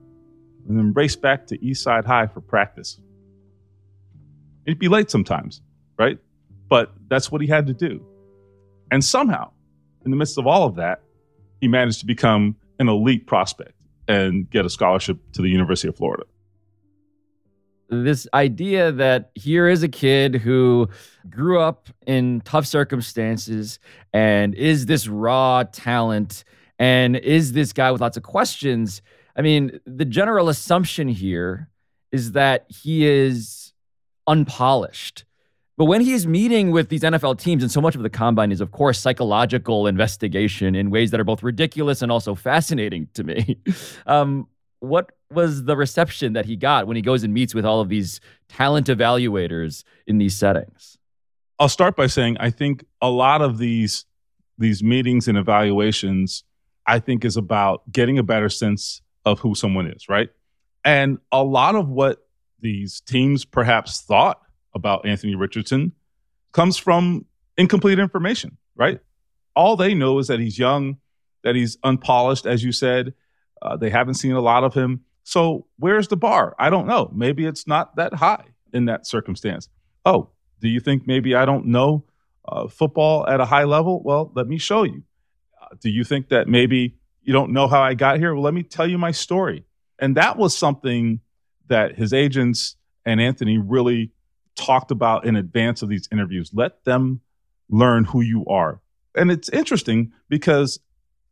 and 0.68 0.78
then 0.78 0.94
race 0.94 1.16
back 1.16 1.48
to 1.48 1.58
Eastside 1.58 2.06
High 2.06 2.28
for 2.28 2.42
practice. 2.42 3.00
He'd 4.66 4.78
be 4.78 4.88
late 4.88 5.10
sometimes, 5.10 5.62
right? 5.98 6.20
But 6.70 6.94
that's 7.08 7.32
what 7.32 7.42
he 7.42 7.48
had 7.48 7.66
to 7.68 7.74
do. 7.74 8.06
And 8.92 9.04
somehow, 9.04 9.52
in 10.06 10.12
the 10.12 10.18
midst 10.18 10.38
of 10.38 10.48
all 10.48 10.66
of 10.66 10.76
that, 10.76 11.02
he 11.62 11.68
managed 11.68 12.00
to 12.00 12.06
become 12.06 12.56
an 12.80 12.88
elite 12.90 13.28
prospect 13.28 13.74
and 14.08 14.50
get 14.50 14.66
a 14.66 14.70
scholarship 14.70 15.18
to 15.34 15.42
the 15.42 15.50
University 15.50 15.88
of 15.88 15.96
Florida. 15.96 16.24
this 17.92 18.28
idea 18.36 18.92
that 18.92 19.32
here 19.34 19.68
is 19.68 19.82
a 19.82 19.88
kid 19.88 20.36
who 20.36 20.88
grew 21.30 21.60
up 21.60 21.90
in 22.06 22.40
tough 22.46 22.66
circumstances 22.66 23.80
and 24.14 24.54
is 24.54 24.86
this 24.86 25.08
raw 25.08 25.64
talent 25.64 26.44
and 26.78 27.16
is 27.16 27.54
this 27.54 27.74
guy 27.74 27.92
with 27.92 28.00
lots 28.00 28.16
of 28.16 28.24
questions. 28.24 29.02
I 29.36 29.42
mean, 29.42 29.80
the 29.86 30.06
general 30.06 30.50
assumption 30.50 31.08
here 31.08 31.70
is 32.12 32.34
that 32.34 32.66
he 32.70 33.08
is 33.08 33.74
unpolished. 34.28 35.26
But 35.80 35.86
when 35.86 36.02
he's 36.02 36.28
meeting 36.28 36.72
with 36.72 36.90
these 36.90 37.04
NFL 37.04 37.40
teams, 37.40 37.64
and 37.64 37.72
so 37.72 37.80
much 37.80 37.96
of 37.96 38.04
the 38.04 38.10
combine 38.10 38.52
is, 38.52 38.60
of 38.60 38.74
course, 38.74 39.00
psychological 39.00 39.88
investigation 39.88 40.76
in 40.76 40.90
ways 40.90 41.12
that 41.12 41.22
are 41.22 41.24
both 41.24 41.42
ridiculous 41.42 42.02
and 42.02 42.12
also 42.12 42.36
fascinating 42.36 43.08
to 43.14 43.24
me. 43.24 43.58
um, 44.06 44.50
what 44.82 45.14
was 45.32 45.64
the 45.64 45.78
reception 45.78 46.34
that 46.34 46.44
he 46.44 46.58
got 46.58 46.86
when 46.86 46.98
he 46.98 47.02
goes 47.02 47.24
and 47.24 47.34
meets 47.34 47.56
with 47.56 47.66
all 47.66 47.80
of 47.80 47.88
these 47.88 48.20
talent 48.50 48.88
evaluators 48.88 49.86
in 50.06 50.18
these 50.18 50.36
settings? 50.36 50.98
I'll 51.60 51.70
start 51.70 51.96
by 51.96 52.08
saying 52.08 52.36
I 52.42 52.50
think 52.50 52.84
a 53.02 53.10
lot 53.10 53.42
of 53.42 53.58
these 53.58 54.04
these 54.58 54.84
meetings 54.84 55.30
and 55.30 55.38
evaluations 55.38 56.44
I 56.86 57.00
think 57.00 57.24
is 57.24 57.38
about 57.38 57.90
getting 57.90 58.18
a 58.18 58.24
better 58.24 58.50
sense 58.50 59.02
of 59.24 59.40
who 59.40 59.56
someone 59.56 59.88
is, 59.88 60.10
right? 60.10 60.30
And 60.84 61.20
a 61.32 61.42
lot 61.42 61.76
of 61.76 61.88
what 61.88 62.28
these 62.60 63.00
teams 63.00 63.46
perhaps 63.46 64.02
thought 64.02 64.42
about 64.74 65.06
Anthony 65.06 65.36
Richardson 65.36 65.94
comes 66.52 66.78
from 66.78 67.26
incomplete 67.58 68.00
information, 68.00 68.58
right? 68.76 69.00
All 69.56 69.76
they 69.76 69.94
know 69.94 70.20
is 70.20 70.28
that 70.28 70.40
he's 70.40 70.58
young, 70.58 70.98
that 71.44 71.56
he's 71.56 71.78
unpolished, 71.84 72.46
as 72.46 72.64
you 72.64 72.72
said. 72.72 73.14
Uh, 73.62 73.76
they 73.78 73.90
haven't 73.90 74.16
seen 74.16 74.32
a 74.32 74.42
lot 74.42 74.64
of 74.64 74.74
him. 74.74 75.02
So 75.24 75.68
where's 75.78 76.08
the 76.08 76.18
bar? 76.18 76.56
I 76.58 76.70
don't 76.70 76.88
know. 76.88 77.12
Maybe 77.14 77.46
it's 77.46 77.68
not 77.68 77.96
that 77.98 78.14
high 78.14 78.46
in 78.74 78.86
that 78.86 79.06
circumstance. 79.06 79.70
Oh, 80.06 80.30
do 80.62 80.68
you 80.68 80.80
think 80.80 81.08
maybe 81.08 81.36
I 81.36 81.46
don't 81.46 81.68
know 81.68 82.06
uh, 82.48 82.68
football 82.68 83.28
at 83.28 83.40
a 83.40 83.46
high 83.46 83.66
level? 83.66 84.02
Well, 84.04 84.32
let 84.34 84.48
me 84.48 84.58
show 84.58 84.84
you. 84.84 85.04
Uh, 85.62 85.76
do 85.80 85.90
you 85.90 86.04
think 86.04 86.30
that 86.30 86.48
maybe 86.48 86.96
you 87.22 87.34
don't 87.34 87.52
know 87.52 87.68
how 87.68 87.82
I 87.82 87.94
got 87.94 88.18
here? 88.18 88.34
Well, 88.34 88.44
let 88.44 88.54
me 88.54 88.64
tell 88.64 88.90
you 88.90 88.98
my 88.98 89.12
story. 89.12 89.66
And 90.00 90.16
that 90.18 90.38
was 90.38 90.58
something 90.58 91.20
that 91.68 91.96
his 91.96 92.14
agents 92.14 92.76
and 93.06 93.22
Anthony 93.22 93.58
really 93.58 94.12
talked 94.60 94.92
about 94.92 95.26
in 95.26 95.36
advance 95.36 95.82
of 95.82 95.90
these 95.90 96.08
interviews. 96.12 96.52
Let 96.54 96.84
them 96.84 97.22
learn 97.70 98.04
who 98.04 98.22
you 98.22 98.46
are. 98.46 98.82
And 99.16 99.32
it's 99.32 99.50
interesting 99.50 100.12
because 100.28 100.80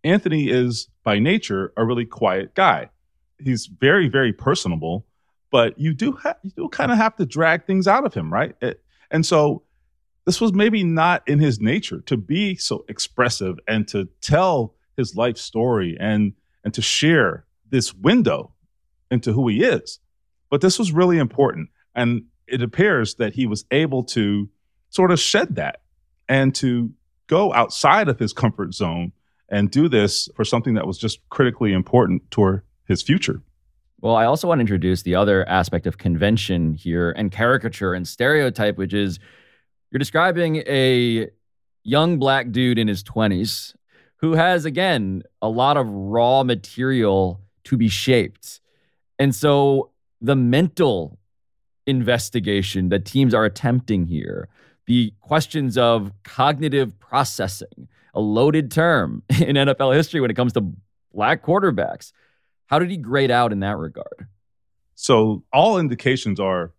Anthony 0.03 0.49
is 0.49 0.87
by 1.03 1.19
nature 1.19 1.73
a 1.75 1.83
really 1.85 2.05
quiet 2.05 2.55
guy. 2.55 2.89
He's 3.39 3.65
very, 3.67 4.07
very 4.07 4.33
personable, 4.33 5.05
but 5.51 5.77
you 5.77 5.93
do 5.93 6.13
ha- 6.13 6.37
you 6.41 6.51
do 6.55 6.69
kind 6.69 6.91
of 6.91 6.97
have 6.97 7.15
to 7.17 7.25
drag 7.25 7.65
things 7.65 7.87
out 7.87 8.05
of 8.05 8.13
him, 8.13 8.31
right? 8.33 8.55
It- 8.61 8.81
and 9.11 9.25
so 9.25 9.63
this 10.25 10.41
was 10.41 10.53
maybe 10.53 10.83
not 10.83 11.23
in 11.27 11.39
his 11.39 11.59
nature 11.61 12.01
to 12.01 12.17
be 12.17 12.55
so 12.55 12.83
expressive 12.89 13.57
and 13.67 13.87
to 13.89 14.07
tell 14.21 14.75
his 14.97 15.15
life 15.15 15.37
story 15.37 15.95
and 15.99 16.33
and 16.63 16.73
to 16.73 16.81
share 16.81 17.45
this 17.69 17.93
window 17.93 18.51
into 19.11 19.31
who 19.33 19.47
he 19.47 19.63
is. 19.63 19.99
But 20.49 20.61
this 20.61 20.77
was 20.79 20.91
really 20.91 21.17
important. 21.17 21.69
And 21.95 22.23
it 22.47 22.61
appears 22.61 23.15
that 23.15 23.33
he 23.33 23.45
was 23.45 23.65
able 23.71 24.03
to 24.03 24.49
sort 24.89 25.11
of 25.11 25.19
shed 25.19 25.55
that 25.55 25.81
and 26.29 26.55
to 26.55 26.91
go 27.27 27.53
outside 27.53 28.07
of 28.07 28.19
his 28.19 28.33
comfort 28.33 28.73
zone 28.73 29.11
and 29.49 29.71
do 29.71 29.87
this 29.87 30.29
for 30.35 30.43
something 30.43 30.73
that 30.73 30.87
was 30.87 30.97
just 30.97 31.19
critically 31.29 31.73
important 31.73 32.29
toward 32.31 32.63
his 32.85 33.01
future. 33.01 33.41
Well, 33.99 34.15
I 34.15 34.25
also 34.25 34.47
want 34.47 34.59
to 34.59 34.61
introduce 34.61 35.01
the 35.01 35.15
other 35.15 35.47
aspect 35.49 35.87
of 35.87 35.97
convention 35.97 36.73
here 36.73 37.11
and 37.11 37.31
caricature 37.31 37.93
and 37.93 38.07
stereotype, 38.07 38.77
which 38.77 38.93
is 38.93 39.19
you're 39.91 39.99
describing 39.99 40.57
a 40.67 41.29
young 41.83 42.19
black 42.19 42.51
dude 42.51 42.77
in 42.77 42.87
his 42.87 43.03
20s 43.03 43.73
who 44.17 44.33
has, 44.33 44.65
again, 44.65 45.23
a 45.41 45.49
lot 45.49 45.77
of 45.77 45.87
raw 45.89 46.43
material 46.43 47.41
to 47.63 47.77
be 47.77 47.87
shaped. 47.87 48.59
And 49.17 49.33
so 49.33 49.91
the 50.21 50.35
mental 50.35 51.16
investigation 51.87 52.89
that 52.89 53.05
teams 53.05 53.33
are 53.33 53.45
attempting 53.45 54.05
here, 54.05 54.49
the 54.85 55.13
questions 55.21 55.77
of 55.77 56.11
cognitive 56.23 56.99
processing, 56.99 57.87
a 58.13 58.19
loaded 58.19 58.69
term 58.69 59.23
in 59.29 59.55
NFL 59.55 59.95
history 59.95 60.21
when 60.21 60.29
it 60.29 60.35
comes 60.35 60.53
to 60.53 60.73
black 61.13 61.43
quarterbacks. 61.43 62.11
How 62.67 62.79
did 62.79 62.91
he 62.91 62.97
grade 62.97 63.31
out 63.31 63.51
in 63.51 63.61
that 63.61 63.77
regard? 63.77 64.27
So 64.95 65.43
all 65.53 65.79
indications 65.79 66.39
are 66.39 66.73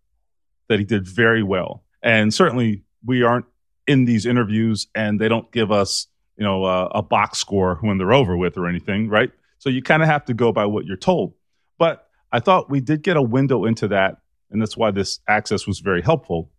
that 0.67 0.79
he 0.79 0.85
did 0.85 1.07
very 1.07 1.41
well. 1.41 1.83
And 2.03 2.33
certainly 2.33 2.83
we 3.03 3.23
aren't 3.23 3.45
in 3.87 4.05
these 4.05 4.25
interviews 4.25 4.87
and 4.93 5.19
they 5.19 5.27
don't 5.27 5.51
give 5.51 5.71
us, 5.71 6.07
you 6.37 6.43
know, 6.43 6.65
a, 6.65 6.85
a 6.87 7.01
box 7.01 7.39
score 7.39 7.79
when 7.81 7.97
they're 7.97 8.13
over 8.13 8.37
with 8.37 8.57
or 8.57 8.67
anything, 8.67 9.09
right? 9.09 9.31
So 9.57 9.69
you 9.69 9.81
kind 9.81 10.03
of 10.03 10.09
have 10.09 10.25
to 10.25 10.33
go 10.33 10.51
by 10.51 10.65
what 10.65 10.85
you're 10.85 10.95
told. 10.95 11.33
But 11.77 12.07
I 12.31 12.39
thought 12.39 12.69
we 12.69 12.81
did 12.81 13.01
get 13.01 13.17
a 13.17 13.21
window 13.21 13.65
into 13.65 13.87
that, 13.87 14.17
and 14.51 14.61
that's 14.61 14.75
why 14.77 14.91
this 14.91 15.19
access 15.27 15.65
was 15.67 15.79
very 15.79 16.01
helpful. 16.01 16.49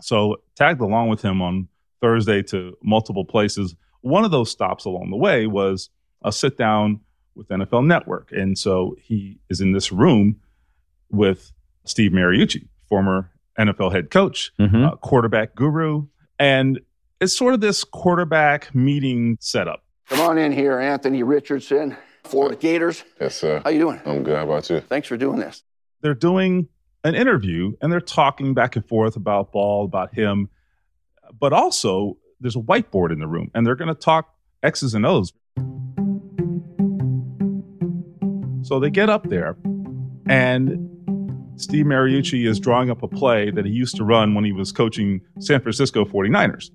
So 0.00 0.36
tagged 0.56 0.80
along 0.80 1.08
with 1.08 1.22
him 1.22 1.40
on 1.42 1.68
Thursday 2.00 2.42
to 2.44 2.76
multiple 2.82 3.24
places. 3.24 3.74
One 4.00 4.24
of 4.24 4.30
those 4.30 4.50
stops 4.50 4.84
along 4.84 5.10
the 5.10 5.16
way 5.16 5.46
was 5.46 5.90
a 6.24 6.32
sit 6.32 6.56
down 6.56 7.00
with 7.34 7.48
NFL 7.48 7.86
Network. 7.86 8.30
And 8.32 8.58
so 8.58 8.96
he 9.00 9.38
is 9.48 9.60
in 9.60 9.72
this 9.72 9.92
room 9.92 10.40
with 11.10 11.52
Steve 11.84 12.12
Mariucci, 12.12 12.68
former 12.88 13.30
NFL 13.58 13.90
head 13.92 14.10
coach, 14.10 14.52
Mhm. 14.58 14.86
uh, 14.92 14.96
quarterback 14.96 15.54
guru. 15.54 16.06
And 16.38 16.80
it's 17.20 17.36
sort 17.36 17.54
of 17.54 17.60
this 17.60 17.84
quarterback 17.84 18.74
meeting 18.74 19.36
setup. 19.40 19.84
Come 20.08 20.20
on 20.20 20.38
in 20.38 20.52
here, 20.52 20.78
Anthony 20.78 21.22
Richardson, 21.22 21.96
Florida 22.24 22.56
Gators. 22.56 23.04
Yes, 23.20 23.36
sir. 23.36 23.60
How 23.64 23.70
you 23.70 23.78
doing? 23.78 24.00
I'm 24.04 24.22
good. 24.24 24.36
How 24.36 24.44
about 24.44 24.68
you? 24.68 24.80
Thanks 24.80 25.06
for 25.08 25.16
doing 25.16 25.38
this. 25.38 25.62
They're 26.00 26.14
doing 26.14 26.68
an 27.04 27.14
interview 27.14 27.72
and 27.80 27.92
they're 27.92 28.00
talking 28.00 28.54
back 28.54 28.76
and 28.76 28.86
forth 28.86 29.16
about 29.16 29.52
ball, 29.52 29.84
about 29.84 30.14
him. 30.14 30.48
But 31.38 31.52
also, 31.52 32.16
there's 32.40 32.56
a 32.56 32.60
whiteboard 32.60 33.12
in 33.12 33.18
the 33.18 33.26
room 33.26 33.50
and 33.54 33.66
they're 33.66 33.76
going 33.76 33.88
to 33.88 33.94
talk 33.94 34.34
X's 34.62 34.94
and 34.94 35.04
O's. 35.06 35.32
So 38.62 38.78
they 38.78 38.90
get 38.90 39.10
up 39.10 39.28
there 39.28 39.56
and 40.28 40.88
Steve 41.56 41.86
Mariucci 41.86 42.46
is 42.46 42.58
drawing 42.58 42.90
up 42.90 43.02
a 43.02 43.08
play 43.08 43.50
that 43.50 43.64
he 43.64 43.70
used 43.70 43.96
to 43.96 44.04
run 44.04 44.34
when 44.34 44.44
he 44.44 44.52
was 44.52 44.72
coaching 44.72 45.20
San 45.38 45.60
Francisco 45.60 46.04
49ers. 46.04 46.70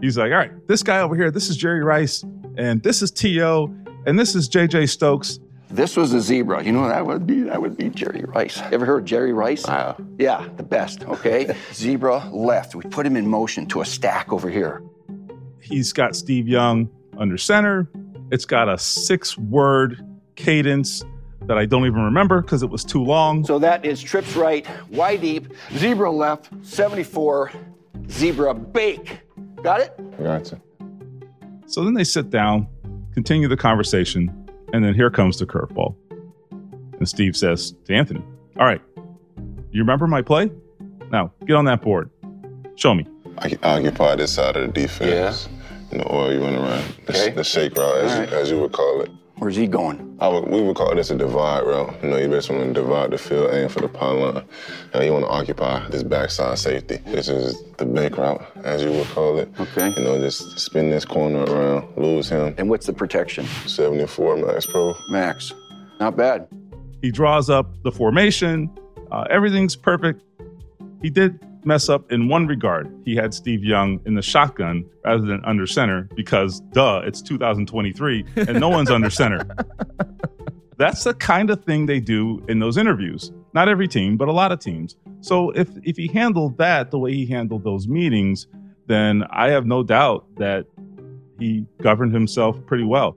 He's 0.00 0.16
like, 0.16 0.32
all 0.32 0.38
right, 0.38 0.52
this 0.66 0.82
guy 0.82 1.00
over 1.00 1.14
here, 1.14 1.30
this 1.30 1.48
is 1.48 1.56
Jerry 1.56 1.82
Rice, 1.82 2.24
and 2.56 2.82
this 2.82 3.02
is 3.02 3.10
T.O., 3.10 3.74
and 4.06 4.18
this 4.18 4.34
is 4.34 4.48
J.J. 4.48 4.86
Stokes. 4.86 5.38
This 5.70 5.96
was 5.96 6.12
a 6.12 6.20
zebra. 6.20 6.64
You 6.64 6.72
know 6.72 6.80
what 6.80 6.88
that 6.88 7.06
would 7.06 7.26
be? 7.26 7.42
That 7.42 7.60
would 7.62 7.76
be 7.76 7.90
Jerry 7.90 8.24
Rice. 8.24 8.60
Ever 8.72 8.84
heard 8.84 8.98
of 9.00 9.04
Jerry 9.04 9.32
Rice? 9.32 9.64
Wow. 9.66 9.96
Yeah, 10.18 10.48
the 10.56 10.64
best, 10.64 11.04
okay? 11.04 11.54
zebra 11.72 12.28
left. 12.30 12.74
We 12.74 12.82
put 12.82 13.06
him 13.06 13.16
in 13.16 13.28
motion 13.28 13.66
to 13.66 13.80
a 13.80 13.84
stack 13.84 14.32
over 14.32 14.50
here. 14.50 14.82
He's 15.60 15.92
got 15.92 16.16
Steve 16.16 16.48
Young 16.48 16.90
under 17.18 17.38
center. 17.38 17.88
It's 18.32 18.44
got 18.44 18.68
a 18.68 18.78
six 18.78 19.38
word 19.38 20.04
cadence 20.34 21.04
that 21.42 21.56
I 21.56 21.66
don't 21.66 21.86
even 21.86 22.02
remember 22.02 22.42
because 22.42 22.62
it 22.62 22.70
was 22.70 22.84
too 22.84 23.04
long. 23.04 23.44
So 23.44 23.58
that 23.60 23.84
is 23.84 24.02
trips 24.02 24.34
right, 24.34 24.66
Y 24.90 25.16
deep, 25.16 25.52
zebra 25.74 26.10
left, 26.10 26.50
74, 26.62 27.52
zebra 28.08 28.54
bake. 28.54 29.20
Got 29.62 29.80
it? 29.80 30.18
Gotcha. 30.22 30.60
So 31.66 31.84
then 31.84 31.94
they 31.94 32.04
sit 32.04 32.30
down, 32.30 32.66
continue 33.14 33.46
the 33.46 33.56
conversation, 33.56 34.39
and 34.72 34.84
then 34.84 34.94
here 34.94 35.10
comes 35.10 35.38
the 35.38 35.46
curveball. 35.46 35.94
And 36.98 37.08
Steve 37.08 37.36
says 37.36 37.72
to 37.86 37.94
Anthony, 37.94 38.22
All 38.58 38.66
right, 38.66 38.80
you 39.70 39.80
remember 39.80 40.06
my 40.06 40.22
play? 40.22 40.50
Now 41.10 41.32
get 41.46 41.54
on 41.56 41.64
that 41.66 41.82
board. 41.82 42.10
Show 42.76 42.94
me. 42.94 43.06
I 43.38 43.56
occupy 43.62 44.16
this 44.16 44.32
side 44.34 44.56
of 44.56 44.66
the 44.66 44.72
defense. 44.80 45.48
Yeah. 45.50 45.56
You 45.92 45.98
know, 45.98 46.04
or 46.04 46.32
you 46.32 46.40
went 46.40 46.56
around 46.56 46.84
the, 47.06 47.12
Okay. 47.12 47.30
the 47.30 47.42
shake 47.44 47.76
route, 47.76 47.96
as, 48.04 48.12
All 48.12 48.18
you, 48.24 48.42
as 48.42 48.50
you 48.50 48.60
would 48.60 48.72
call 48.72 49.00
it. 49.02 49.10
Where's 49.40 49.56
he 49.56 49.66
going? 49.66 50.18
I 50.20 50.28
would, 50.28 50.50
we 50.50 50.60
would 50.60 50.76
call 50.76 50.94
this 50.94 51.10
a 51.10 51.16
divide 51.16 51.62
route. 51.62 51.94
You 52.02 52.10
know, 52.10 52.18
you 52.18 52.28
basically 52.28 52.58
want 52.58 52.74
to 52.74 52.82
divide 52.82 53.10
the 53.10 53.16
field, 53.16 53.54
aim 53.54 53.70
for 53.70 53.80
the 53.80 53.88
pylon. 53.88 54.44
And 54.92 55.02
you 55.02 55.14
want 55.14 55.24
to 55.24 55.30
occupy 55.30 55.88
this 55.88 56.02
backside 56.02 56.58
safety. 56.58 56.98
This 57.06 57.30
is 57.30 57.62
the 57.78 57.86
bake 57.86 58.18
route, 58.18 58.44
as 58.64 58.82
you 58.82 58.90
would 58.90 59.06
call 59.06 59.38
it. 59.38 59.48
Okay. 59.58 59.94
You 59.96 60.04
know, 60.04 60.20
just 60.20 60.60
spin 60.60 60.90
this 60.90 61.06
corner 61.06 61.44
around, 61.44 61.96
lose 61.96 62.28
him. 62.28 62.54
And 62.58 62.68
what's 62.68 62.84
the 62.84 62.92
protection? 62.92 63.46
74 63.66 64.36
max 64.36 64.66
pro. 64.66 64.94
Max. 65.08 65.54
Not 65.98 66.18
bad. 66.18 66.46
He 67.00 67.10
draws 67.10 67.48
up 67.48 67.82
the 67.82 67.90
formation. 67.90 68.70
Uh, 69.10 69.24
everything's 69.30 69.74
perfect. 69.74 70.22
He 71.00 71.08
did 71.08 71.42
mess 71.64 71.88
up 71.88 72.10
in 72.10 72.28
one 72.28 72.46
regard. 72.46 72.92
He 73.04 73.14
had 73.14 73.34
Steve 73.34 73.64
Young 73.64 74.00
in 74.06 74.14
the 74.14 74.22
shotgun 74.22 74.84
rather 75.04 75.26
than 75.26 75.44
under 75.44 75.66
center 75.66 76.08
because, 76.14 76.60
duh, 76.72 77.02
it's 77.04 77.22
2023 77.22 78.24
and 78.36 78.60
no 78.60 78.68
one's 78.68 78.90
under 78.90 79.10
center. 79.10 79.42
That's 80.78 81.04
the 81.04 81.14
kind 81.14 81.50
of 81.50 81.62
thing 81.64 81.86
they 81.86 82.00
do 82.00 82.42
in 82.48 82.58
those 82.58 82.78
interviews. 82.78 83.32
Not 83.52 83.68
every 83.68 83.86
team, 83.86 84.16
but 84.16 84.28
a 84.28 84.32
lot 84.32 84.50
of 84.50 84.60
teams. 84.60 84.96
So 85.20 85.50
if 85.50 85.68
if 85.82 85.96
he 85.96 86.06
handled 86.08 86.56
that 86.58 86.90
the 86.90 86.98
way 86.98 87.12
he 87.12 87.26
handled 87.26 87.64
those 87.64 87.86
meetings, 87.86 88.46
then 88.86 89.24
I 89.30 89.50
have 89.50 89.66
no 89.66 89.82
doubt 89.82 90.24
that 90.36 90.64
he 91.38 91.66
governed 91.82 92.14
himself 92.14 92.64
pretty 92.66 92.84
well. 92.84 93.16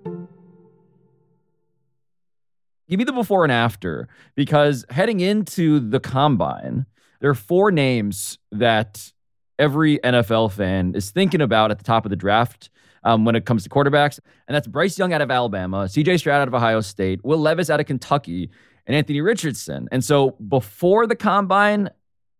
Give 2.89 2.97
me 2.97 3.05
the 3.05 3.13
before 3.13 3.43
and 3.43 3.51
after 3.51 4.09
because 4.35 4.85
heading 4.89 5.19
into 5.19 5.79
the 5.79 5.99
combine, 5.99 6.85
there 7.23 7.31
are 7.31 7.35
four 7.35 7.71
names 7.71 8.37
that 8.51 9.13
every 9.57 9.97
NFL 9.99 10.51
fan 10.51 10.93
is 10.93 11.09
thinking 11.09 11.39
about 11.39 11.71
at 11.71 11.77
the 11.77 11.83
top 11.85 12.05
of 12.05 12.09
the 12.09 12.17
draft 12.17 12.69
um, 13.05 13.23
when 13.23 13.33
it 13.33 13.45
comes 13.45 13.63
to 13.63 13.69
quarterbacks. 13.69 14.19
And 14.45 14.53
that's 14.53 14.67
Bryce 14.67 14.99
Young 14.99 15.13
out 15.13 15.21
of 15.21 15.31
Alabama, 15.31 15.85
CJ 15.85 16.19
Stroud 16.19 16.41
out 16.41 16.49
of 16.49 16.53
Ohio 16.53 16.81
State, 16.81 17.23
Will 17.23 17.37
Levis 17.37 17.69
out 17.69 17.79
of 17.79 17.85
Kentucky, 17.85 18.49
and 18.85 18.93
Anthony 18.93 19.21
Richardson. 19.21 19.87
And 19.89 20.03
so 20.03 20.31
before 20.31 21.07
the 21.07 21.15
combine, 21.15 21.89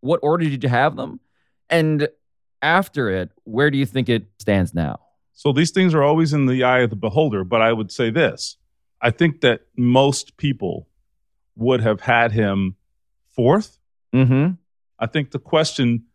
what 0.02 0.20
order 0.22 0.44
did 0.44 0.62
you 0.62 0.68
have 0.68 0.98
them? 0.98 1.22
And 1.70 2.10
after 2.62 3.10
it, 3.10 3.32
where 3.46 3.72
do 3.72 3.78
you 3.78 3.86
think 3.86 4.10
it 4.10 4.26
stands 4.40 4.74
now? 4.74 5.00
So 5.32 5.54
these 5.54 5.72
things 5.72 5.94
are 5.94 6.04
always 6.04 6.34
in 6.34 6.46
the 6.46 6.66
eye 6.66 6.80
of 6.80 6.90
the 6.90 6.98
beholder, 6.98 7.46
but 7.46 7.62
I 7.62 7.72
would 7.72 7.90
say 7.90 8.10
this. 8.10 8.58
I 9.02 9.12
think 9.12 9.40
that 9.42 9.62
most 9.78 10.36
people 10.36 10.90
would 11.56 11.80
have 11.80 12.02
had 12.02 12.34
him 12.34 12.76
fourth. 13.30 13.80
Mm-hmm. 14.14 14.56
I 15.04 15.06
think 15.06 15.32
the 15.32 15.40
question 15.40 16.06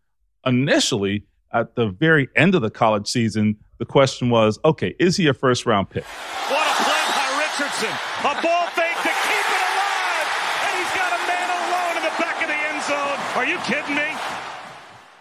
initially 0.46 1.26
at 1.52 1.74
the 1.74 1.88
very 1.88 2.30
end 2.34 2.54
of 2.54 2.62
the 2.62 2.70
college 2.70 3.06
season, 3.06 3.58
the 3.76 3.84
question 3.84 4.30
was, 4.30 4.58
okay, 4.64 4.94
is 4.98 5.14
he 5.14 5.26
a 5.26 5.34
first 5.34 5.66
round 5.66 5.90
pick? 5.90 6.04
What 6.04 6.66
a 6.66 6.84
play 6.84 7.04
by 7.14 7.28
Richardson. 7.36 7.90
A 8.20 8.40
ball 8.40 8.66
fake 8.68 8.96
to 8.96 9.12
keep 9.28 9.44
it 9.44 9.62
alive. 9.68 10.28
And 10.64 10.72
he's 10.78 10.94
got 10.96 11.12
a 11.12 11.20
man 11.28 11.48
alone 11.52 11.96
in 11.98 12.02
the 12.02 12.16
back 12.18 12.40
of 12.40 12.48
the 12.48 12.56
end 12.56 12.82
zone. 12.82 13.18
Are 13.36 13.44
you 13.44 13.58
kidding 13.58 13.94
me? 13.94 14.08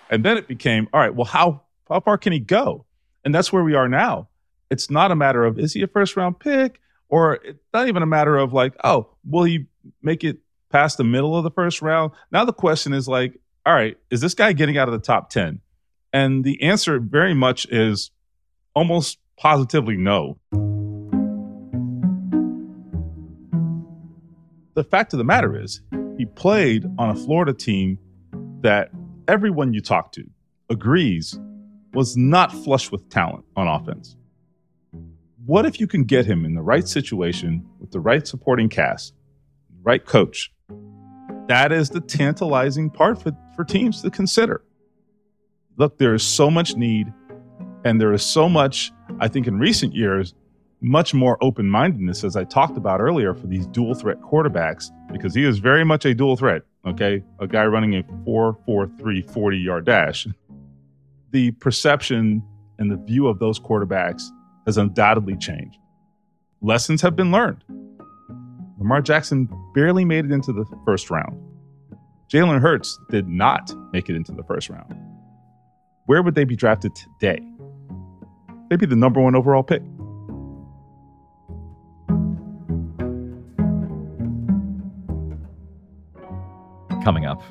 And 0.10 0.24
then 0.24 0.38
it 0.38 0.48
became, 0.48 0.88
all 0.94 1.02
right, 1.02 1.14
well, 1.14 1.26
how 1.26 1.64
how 1.90 2.00
far 2.00 2.18
can 2.18 2.32
he 2.32 2.40
go? 2.40 2.86
And 3.26 3.36
that's 3.36 3.52
where 3.52 3.66
we 3.66 3.76
are 3.76 3.90
now. 3.90 4.30
It's 4.72 4.90
not 4.90 5.12
a 5.12 5.16
matter 5.16 5.44
of 5.44 5.60
is 5.60 5.74
he 5.74 5.82
a 5.82 5.88
first 5.88 6.16
round 6.16 6.40
pick, 6.40 6.80
or 7.10 7.34
it's 7.44 7.60
not 7.74 7.90
even 7.90 8.02
a 8.02 8.08
matter 8.08 8.38
of 8.38 8.54
like, 8.54 8.78
oh, 8.86 9.10
will 9.26 9.44
he 9.44 9.66
make 10.02 10.24
it 10.24 10.38
past 10.70 10.98
the 10.98 11.04
middle 11.04 11.36
of 11.36 11.44
the 11.44 11.52
first 11.52 11.82
round? 11.82 12.14
Now 12.32 12.46
the 12.46 12.54
question 12.54 12.94
is 12.94 13.10
like, 13.10 13.38
all 13.68 13.74
right, 13.74 13.98
is 14.10 14.22
this 14.22 14.34
guy 14.34 14.54
getting 14.54 14.78
out 14.78 14.88
of 14.88 14.94
the 14.94 15.06
top 15.06 15.30
10? 15.30 15.60
And 16.14 16.46
the 16.46 16.64
answer 16.64 17.02
very 17.02 17.34
much 17.34 17.68
is 17.70 18.12
almost 18.74 19.20
positively 19.38 19.98
no. 19.98 20.40
The 24.76 24.86
fact 24.86 25.12
of 25.12 25.18
the 25.18 25.26
matter 25.26 25.62
is, 25.62 25.82
he 26.18 26.26
played 26.26 26.86
on 26.98 27.10
a 27.10 27.16
Florida 27.16 27.52
team 27.52 28.00
that 28.62 28.90
everyone 29.28 29.74
you 29.74 29.82
talk 29.82 30.14
to 30.14 30.24
agrees 30.70 31.38
was 31.94 32.16
not 32.16 32.54
flush 32.54 32.90
with 32.90 33.10
talent 33.10 33.44
on 33.58 33.68
offense. 33.68 34.16
What 35.46 35.66
if 35.66 35.82
you 35.82 35.88
can 35.88 36.06
get 36.06 36.26
him 36.26 36.46
in 36.46 36.56
the 36.56 36.62
right 36.62 36.88
situation 36.88 37.68
with 37.80 37.92
the 37.92 38.00
right 38.00 38.26
supporting 38.26 38.70
cast, 38.70 39.14
the 39.70 39.82
right 39.84 40.06
coach? 40.06 40.54
That 41.48 41.72
is 41.72 41.90
the 41.90 42.02
tantalizing 42.02 42.90
part 42.90 43.22
for, 43.22 43.32
for 43.56 43.64
teams 43.64 44.02
to 44.02 44.10
consider. 44.10 44.64
Look, 45.78 45.98
there 45.98 46.14
is 46.14 46.24
so 46.24 46.50
much 46.52 46.76
need, 46.76 47.14
and 47.86 48.02
there 48.02 48.14
is 48.14 48.24
so 48.24 48.50
much, 48.50 48.92
I 49.20 49.28
think, 49.28 49.48
in 49.48 49.58
recent 49.58 49.96
years, 49.96 50.34
much 50.82 51.14
more 51.14 51.38
open 51.42 51.70
mindedness, 51.70 52.24
as 52.24 52.36
I 52.36 52.44
talked 52.44 52.78
about 52.78 53.00
earlier, 53.00 53.34
for 53.34 53.48
these 53.48 53.66
dual 53.68 53.96
threat 53.96 54.20
quarterbacks, 54.22 54.92
because 55.12 55.34
he 55.34 55.46
is 55.46 55.60
very 55.60 55.86
much 55.86 56.06
a 56.06 56.14
dual 56.14 56.36
threat. 56.36 56.64
Okay. 56.86 57.24
A 57.40 57.48
guy 57.48 57.66
running 57.66 57.96
a 57.96 58.04
4 58.26 58.58
4 58.66 58.92
3 58.98 59.22
40 59.22 59.58
yard 59.58 59.86
dash. 59.86 60.28
The 61.32 61.52
perception 61.52 62.44
and 62.80 62.92
the 62.92 62.98
view 62.98 63.28
of 63.28 63.40
those 63.40 63.60
quarterbacks 63.60 64.24
has 64.66 64.78
undoubtedly 64.78 65.36
changed. 65.36 65.78
Lessons 66.62 67.02
have 67.02 67.16
been 67.16 67.32
learned. 67.32 67.64
Lamar 68.78 69.02
Jackson 69.02 69.50
barely 69.74 70.06
made 70.06 70.26
it 70.26 70.32
into 70.32 70.54
the 70.54 70.66
first 70.86 71.10
round. 71.10 71.42
Jalen 72.32 72.62
Hurts 72.62 73.00
did 73.10 73.28
not 73.28 73.72
make 73.92 74.10
it 74.10 74.16
into 74.16 74.32
the 74.32 74.44
first 74.44 74.70
round. 74.70 74.94
Where 76.06 76.22
would 76.22 76.36
they 76.36 76.44
be 76.44 76.56
drafted 76.56 76.94
today? 76.96 77.40
They'd 78.70 78.80
be 78.80 78.86
the 78.86 78.96
number 78.96 79.22
one 79.22 79.36
overall 79.36 79.64
pick. 79.64 79.82
Coming 87.04 87.26
up, 87.26 87.42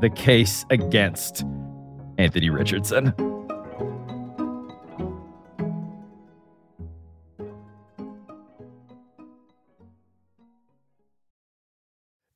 the 0.00 0.10
case 0.14 0.64
against 0.70 1.44
Anthony 2.18 2.48
Richardson. 2.48 3.14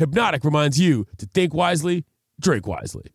Hpnotiq 0.00 0.44
reminds 0.44 0.80
you 0.80 1.06
to 1.18 1.26
think 1.26 1.52
wisely, 1.52 2.06
drink 2.40 2.66
wisely. 2.66 3.12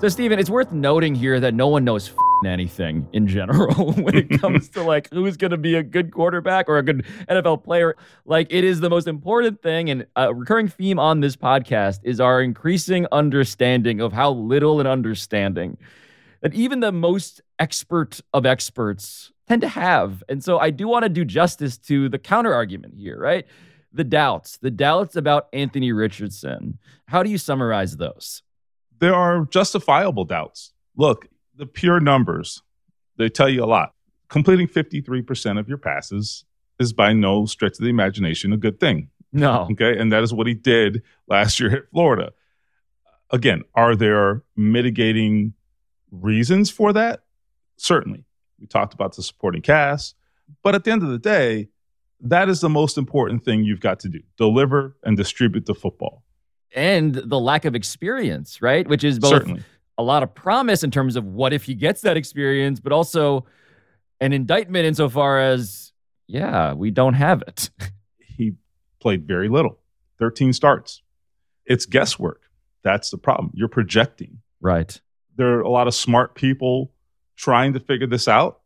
So, 0.00 0.08
Stephen, 0.08 0.38
it's 0.38 0.50
worth 0.50 0.70
noting 0.70 1.14
here 1.14 1.40
that 1.40 1.54
no 1.54 1.68
one 1.68 1.84
knows 1.84 2.12
anything 2.46 3.08
in 3.14 3.26
general 3.26 3.92
when 3.94 4.14
it 4.14 4.40
comes 4.40 4.68
to 4.68 4.82
like 4.82 5.10
who's 5.10 5.38
going 5.38 5.52
to 5.52 5.56
be 5.56 5.74
a 5.74 5.82
good 5.82 6.12
quarterback 6.12 6.68
or 6.68 6.76
a 6.76 6.82
good 6.82 7.04
NFL 7.30 7.64
player. 7.64 7.96
Like, 8.26 8.48
it 8.50 8.62
is 8.62 8.80
the 8.80 8.90
most 8.90 9.08
important 9.08 9.62
thing. 9.62 9.88
And 9.88 10.06
a 10.16 10.34
recurring 10.34 10.68
theme 10.68 10.98
on 10.98 11.20
this 11.20 11.34
podcast 11.34 12.00
is 12.04 12.20
our 12.20 12.42
increasing 12.42 13.06
understanding 13.10 14.02
of 14.02 14.12
how 14.12 14.32
little 14.32 14.80
an 14.80 14.86
understanding 14.86 15.78
that 16.42 16.52
even 16.52 16.80
the 16.80 16.92
most 16.92 17.40
expert 17.58 18.20
of 18.34 18.44
experts 18.44 19.32
tend 19.48 19.62
to 19.62 19.68
have. 19.68 20.22
And 20.28 20.42
so, 20.42 20.58
I 20.58 20.70
do 20.70 20.88
want 20.88 21.04
to 21.04 21.08
do 21.08 21.24
justice 21.24 21.78
to 21.78 22.08
the 22.08 22.18
counter 22.18 22.54
argument 22.54 22.94
here, 22.96 23.18
right? 23.18 23.46
The 23.92 24.04
doubts, 24.04 24.58
the 24.58 24.70
doubts 24.70 25.16
about 25.16 25.48
Anthony 25.52 25.92
Richardson. 25.92 26.78
How 27.06 27.22
do 27.22 27.30
you 27.30 27.38
summarize 27.38 27.96
those? 27.96 28.42
there 28.98 29.14
are 29.14 29.46
justifiable 29.46 30.24
doubts. 30.24 30.72
Look, 30.96 31.28
the 31.54 31.66
pure 31.66 32.00
numbers, 32.00 32.62
they 33.16 33.28
tell 33.28 33.48
you 33.48 33.64
a 33.64 33.66
lot. 33.66 33.94
Completing 34.28 34.68
53% 34.68 35.58
of 35.58 35.68
your 35.68 35.78
passes 35.78 36.44
is 36.78 36.92
by 36.92 37.12
no 37.12 37.46
stretch 37.46 37.72
of 37.72 37.84
the 37.84 37.90
imagination 37.90 38.52
a 38.52 38.56
good 38.56 38.78
thing. 38.78 39.08
No. 39.32 39.68
Okay. 39.70 39.98
And 39.98 40.12
that 40.12 40.22
is 40.22 40.32
what 40.32 40.46
he 40.46 40.54
did 40.54 41.02
last 41.28 41.60
year 41.60 41.76
at 41.76 41.90
Florida. 41.90 42.32
Again, 43.30 43.62
are 43.74 43.94
there 43.94 44.42
mitigating 44.56 45.54
reasons 46.10 46.70
for 46.70 46.92
that? 46.92 47.20
Certainly. 47.76 48.24
We 48.60 48.66
talked 48.66 48.94
about 48.94 49.16
the 49.16 49.22
supporting 49.22 49.62
cast. 49.62 50.14
But 50.62 50.74
at 50.74 50.84
the 50.84 50.90
end 50.90 51.02
of 51.02 51.10
the 51.10 51.18
day, 51.18 51.68
that 52.20 52.48
is 52.48 52.60
the 52.60 52.68
most 52.68 52.98
important 52.98 53.44
thing 53.44 53.62
you've 53.62 53.80
got 53.80 54.00
to 54.00 54.08
do 54.08 54.20
deliver 54.36 54.96
and 55.04 55.16
distribute 55.16 55.66
the 55.66 55.74
football 55.74 56.24
and 56.74 57.14
the 57.14 57.38
lack 57.38 57.64
of 57.64 57.74
experience, 57.74 58.60
right? 58.60 58.86
Which 58.86 59.04
is 59.04 59.18
both 59.18 59.30
Certainly. 59.30 59.62
a 59.96 60.02
lot 60.02 60.22
of 60.22 60.34
promise 60.34 60.82
in 60.82 60.90
terms 60.90 61.16
of 61.16 61.24
what 61.24 61.52
if 61.52 61.64
he 61.64 61.74
gets 61.74 62.02
that 62.02 62.16
experience, 62.16 62.80
but 62.80 62.92
also 62.92 63.46
an 64.20 64.32
indictment 64.32 64.84
insofar 64.84 65.40
as, 65.40 65.92
yeah, 66.26 66.72
we 66.72 66.90
don't 66.90 67.14
have 67.14 67.42
it. 67.42 67.70
he 68.18 68.54
played 69.00 69.26
very 69.26 69.48
little 69.48 69.78
13 70.18 70.52
starts. 70.52 71.02
It's 71.64 71.86
guesswork. 71.86 72.42
That's 72.82 73.10
the 73.10 73.18
problem. 73.18 73.50
You're 73.54 73.68
projecting. 73.68 74.38
Right. 74.60 75.00
There 75.36 75.54
are 75.54 75.60
a 75.60 75.70
lot 75.70 75.86
of 75.86 75.94
smart 75.94 76.34
people 76.34 76.92
trying 77.38 77.72
to 77.72 77.80
figure 77.80 78.06
this 78.06 78.28
out, 78.28 78.60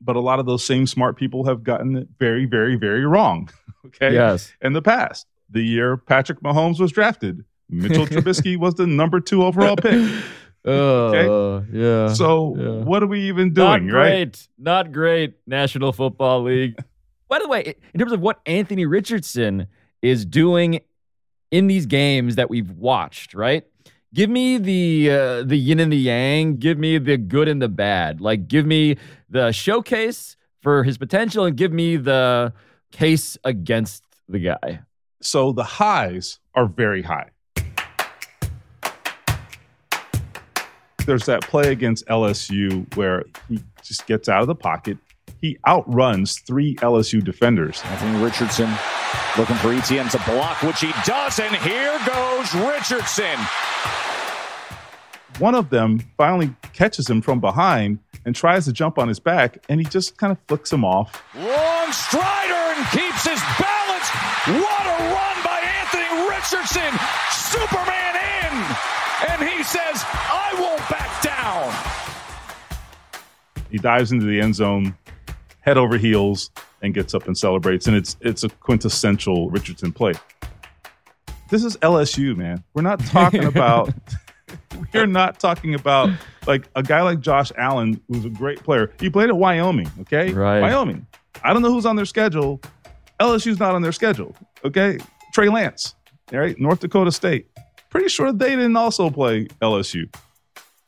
but 0.00 0.16
a 0.16 0.20
lot 0.20 0.40
of 0.40 0.46
those 0.46 0.64
same 0.64 0.86
smart 0.86 1.16
people 1.16 1.44
have 1.44 1.62
gotten 1.62 1.96
it 1.96 2.08
very, 2.18 2.46
very, 2.46 2.76
very 2.76 3.06
wrong. 3.06 3.48
Okay. 3.88 4.14
Yes. 4.14 4.50
In 4.62 4.72
the 4.72 4.80
past, 4.80 5.26
the 5.50 5.60
year 5.60 5.98
Patrick 5.98 6.40
Mahomes 6.40 6.80
was 6.80 6.90
drafted, 6.90 7.44
Mitchell 7.68 8.06
Trubisky 8.06 8.56
was 8.56 8.76
the 8.76 8.86
number 8.86 9.20
two 9.20 9.44
overall 9.44 9.76
pick. 9.76 10.10
Uh, 10.66 10.70
okay. 11.12 11.66
yeah. 11.78 12.10
So 12.14 12.56
yeah. 12.56 12.82
what 12.84 13.02
are 13.02 13.06
we 13.06 13.28
even 13.28 13.52
doing, 13.52 13.86
Not 13.86 13.94
right? 13.94 14.10
great. 14.22 14.48
Not 14.56 14.92
great. 14.92 15.34
National 15.46 15.92
Football 15.92 16.44
League. 16.44 16.82
By 17.28 17.38
the 17.38 17.46
way, 17.46 17.74
in 17.92 18.00
terms 18.00 18.12
of 18.12 18.20
what 18.20 18.40
Anthony 18.46 18.86
Richardson 18.86 19.66
is 20.00 20.24
doing 20.24 20.80
in 21.50 21.66
these 21.66 21.84
games 21.84 22.36
that 22.36 22.48
we've 22.48 22.70
watched, 22.70 23.34
right? 23.34 23.64
Give 24.14 24.30
me 24.30 24.58
the 24.58 25.10
uh, 25.10 25.42
the 25.42 25.56
yin 25.56 25.80
and 25.80 25.92
the 25.92 25.96
yang. 25.96 26.56
Give 26.58 26.78
me 26.78 26.98
the 26.98 27.16
good 27.16 27.48
and 27.48 27.60
the 27.60 27.68
bad. 27.68 28.20
Like, 28.20 28.46
give 28.46 28.64
me 28.64 28.96
the 29.28 29.50
showcase 29.50 30.36
for 30.62 30.84
his 30.84 30.96
potential, 30.96 31.44
and 31.44 31.56
give 31.56 31.72
me 31.72 31.96
the 31.96 32.52
case 32.92 33.36
against 33.42 34.04
the 34.28 34.38
guy. 34.38 34.82
So 35.20 35.50
the 35.50 35.64
highs 35.64 36.38
are 36.54 36.66
very 36.66 37.02
high. 37.02 37.30
There's 41.06 41.26
that 41.26 41.42
play 41.42 41.72
against 41.72 42.06
LSU 42.06 42.96
where 42.96 43.24
he 43.48 43.64
just 43.82 44.06
gets 44.06 44.28
out 44.28 44.42
of 44.42 44.46
the 44.46 44.54
pocket. 44.54 44.96
He 45.40 45.58
outruns 45.66 46.38
three 46.38 46.76
LSU 46.76 47.22
defenders. 47.22 47.82
Anthony 47.84 48.22
Richardson 48.22 48.72
looking 49.38 49.56
for 49.56 49.72
Etienne 49.72 50.08
to 50.08 50.18
block, 50.26 50.62
which 50.62 50.80
he 50.80 50.92
does, 51.04 51.38
and 51.38 51.54
here 51.56 51.98
goes 52.06 52.54
Richardson. 52.54 53.38
One 55.38 55.54
of 55.54 55.70
them 55.70 55.98
finally 56.16 56.54
catches 56.72 57.10
him 57.10 57.20
from 57.20 57.40
behind 57.40 57.98
and 58.24 58.34
tries 58.36 58.64
to 58.66 58.72
jump 58.72 58.98
on 58.98 59.08
his 59.08 59.18
back, 59.18 59.58
and 59.68 59.80
he 59.80 59.86
just 59.86 60.16
kind 60.16 60.30
of 60.30 60.38
flicks 60.46 60.72
him 60.72 60.84
off. 60.84 61.22
Long 61.34 61.92
strider 61.92 62.54
and 62.54 62.86
keeps 62.88 63.26
his 63.26 63.40
balance. 63.58 64.08
What 64.46 64.86
a 64.86 64.96
run 65.12 65.36
by 65.44 65.60
Anthony 65.80 66.28
Richardson. 66.30 66.92
Superman 67.30 68.14
in. 68.14 68.54
And 69.30 69.48
he 69.48 69.62
says, 69.64 70.04
I 70.04 70.54
won't 70.58 70.88
back 70.88 71.22
down. 71.22 71.72
He 73.70 73.78
dives 73.78 74.12
into 74.12 74.26
the 74.26 74.40
end 74.40 74.54
zone, 74.54 74.96
head 75.60 75.76
over 75.78 75.98
heels, 75.98 76.50
and 76.84 76.94
gets 76.94 77.14
up 77.14 77.26
and 77.26 77.36
celebrates. 77.36 77.86
And 77.88 77.96
it's 77.96 78.16
it's 78.20 78.44
a 78.44 78.48
quintessential 78.48 79.50
Richardson 79.50 79.90
play. 79.90 80.12
This 81.50 81.64
is 81.64 81.76
LSU, 81.78 82.36
man. 82.36 82.62
We're 82.74 82.82
not 82.82 83.00
talking 83.06 83.44
about 83.54 83.92
we're 84.92 85.06
not 85.06 85.40
talking 85.40 85.74
about 85.74 86.10
like 86.46 86.68
a 86.76 86.82
guy 86.82 87.02
like 87.02 87.20
Josh 87.20 87.50
Allen, 87.56 88.00
who's 88.08 88.24
a 88.24 88.30
great 88.30 88.62
player. 88.62 88.92
He 89.00 89.10
played 89.10 89.30
at 89.30 89.36
Wyoming, 89.36 89.90
okay? 90.02 90.32
Right. 90.32 90.60
Wyoming. 90.60 91.06
I 91.42 91.52
don't 91.52 91.62
know 91.62 91.72
who's 91.72 91.86
on 91.86 91.96
their 91.96 92.04
schedule. 92.04 92.60
LSU's 93.20 93.58
not 93.58 93.74
on 93.74 93.82
their 93.82 93.92
schedule, 93.92 94.34
okay? 94.64 94.98
Trey 95.32 95.48
Lance, 95.48 95.94
all 96.32 96.38
right? 96.38 96.58
North 96.60 96.80
Dakota 96.80 97.10
State. 97.12 97.48
Pretty 97.90 98.08
sure 98.08 98.32
they 98.32 98.50
didn't 98.50 98.76
also 98.76 99.08
play 99.10 99.46
LSU. 99.62 100.12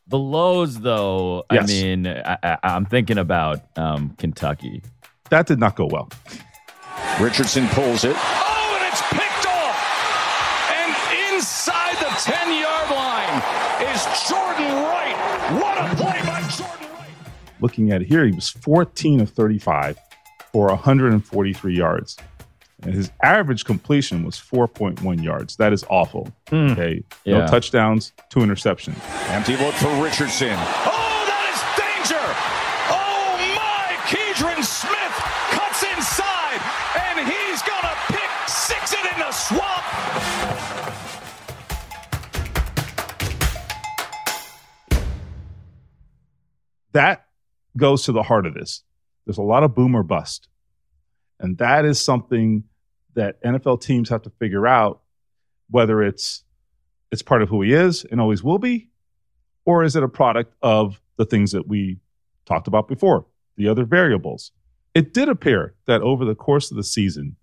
The 0.08 0.18
lows, 0.18 0.80
though, 0.80 1.44
I 1.50 1.54
Yes. 1.56 1.68
mean, 1.68 2.06
I, 2.06 2.36
I, 2.42 2.58
I'm 2.62 2.84
thinking 2.86 3.18
about 3.18 3.60
um, 3.76 4.10
Kentucky. 4.18 4.82
That 5.30 5.46
did 5.46 5.58
not 5.58 5.76
go 5.76 5.86
well. 5.86 6.08
Richardson 7.20 7.66
pulls 7.68 8.04
it. 8.04 8.14
Oh, 8.16 8.78
and 8.78 8.92
it's 8.92 9.02
picked 9.10 9.46
off. 9.46 9.78
And 10.72 11.34
inside 11.34 11.96
the 11.96 12.10
10 12.20 12.60
yard 12.60 12.90
line 12.90 13.42
is 13.92 14.04
Jordan 14.28 14.72
Wright. 14.84 15.16
What 15.60 15.78
a 15.78 15.94
play 15.96 16.20
by 16.24 16.40
Jordan 16.48 16.94
Wright. 16.94 17.10
looking 17.60 17.90
at 17.92 18.02
it 18.02 18.08
here, 18.08 18.24
he 18.26 18.32
was 18.32 18.50
14 18.50 19.20
of 19.20 19.30
35 19.30 19.98
for 20.52 20.68
143 20.68 21.74
yards. 21.76 22.16
And 22.82 22.94
his 22.94 23.10
average 23.22 23.64
completion 23.64 24.22
was 24.24 24.36
4.1 24.36 25.22
yards. 25.24 25.56
That 25.56 25.72
is 25.72 25.84
awful. 25.88 26.28
Hmm. 26.50 26.72
Okay. 26.72 27.02
No 27.24 27.38
Yeah. 27.38 27.46
touchdowns, 27.46 28.12
two 28.28 28.40
interceptions. 28.40 28.96
Empty 29.30 29.56
look 29.56 29.74
for 29.74 29.88
Richardson. 30.02 30.52
Oh, 30.52 31.24
that 31.26 31.44
is 31.50 31.60
danger. 31.80 32.20
Oh, 32.92 33.38
Smith 34.62 35.14
cuts 35.50 35.82
inside, 35.82 36.60
and 37.08 37.26
he's 37.26 37.62
to 37.62 37.96
pick 38.08 38.48
six 38.48 38.92
it 38.92 39.12
in 39.12 39.18
the 39.18 39.32
swamp. 39.32 39.84
That 46.92 47.26
goes 47.76 48.04
to 48.04 48.12
the 48.12 48.22
heart 48.22 48.46
of 48.46 48.54
this. 48.54 48.82
There's 49.26 49.38
a 49.38 49.42
lot 49.42 49.62
of 49.62 49.74
boom 49.74 49.94
or 49.94 50.02
bust. 50.02 50.48
And 51.38 51.58
that 51.58 51.84
is 51.84 52.00
something 52.00 52.64
that 53.14 53.42
NFL 53.42 53.80
teams 53.80 54.08
have 54.08 54.22
to 54.22 54.30
figure 54.30 54.66
out 54.66 55.02
whether 55.68 56.02
it's 56.02 56.44
it's 57.12 57.22
part 57.22 57.42
of 57.42 57.48
who 57.48 57.62
he 57.62 57.72
is 57.72 58.04
and 58.10 58.20
always 58.20 58.42
will 58.42 58.58
be, 58.58 58.88
or 59.64 59.84
is 59.84 59.96
it 59.96 60.02
a 60.02 60.08
product 60.08 60.54
of 60.62 61.00
the 61.16 61.24
things 61.24 61.52
that 61.52 61.68
we 61.68 61.98
talked 62.46 62.66
about 62.66 62.88
before, 62.88 63.26
the 63.56 63.68
other 63.68 63.84
variables. 63.84 64.52
It 64.94 65.12
did 65.12 65.28
appear 65.28 65.74
that 65.86 66.02
over 66.02 66.24
the 66.24 66.34
course 66.34 66.70
of 66.70 66.76
the 66.76 66.84
season, 66.84 67.36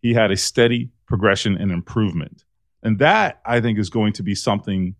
he 0.00 0.14
had 0.14 0.30
a 0.30 0.36
steady 0.36 0.90
progression 1.06 1.56
and 1.56 1.70
improvement. 1.70 2.44
And 2.82 2.98
that 2.98 3.40
I 3.46 3.60
think 3.60 3.78
is 3.78 3.90
going 3.90 4.12
to 4.14 4.22
be 4.22 4.34
something 4.34 4.96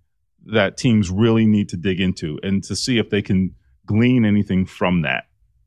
that 0.46 0.76
teams 0.76 1.10
really 1.10 1.46
need 1.46 1.68
to 1.70 1.76
dig 1.76 2.00
into 2.00 2.38
and 2.42 2.62
to 2.64 2.76
see 2.76 2.98
if 2.98 3.10
they 3.10 3.22
can 3.22 3.54
glean 3.86 4.24
anything 4.24 4.66
from 4.66 5.02
that. 5.02 5.24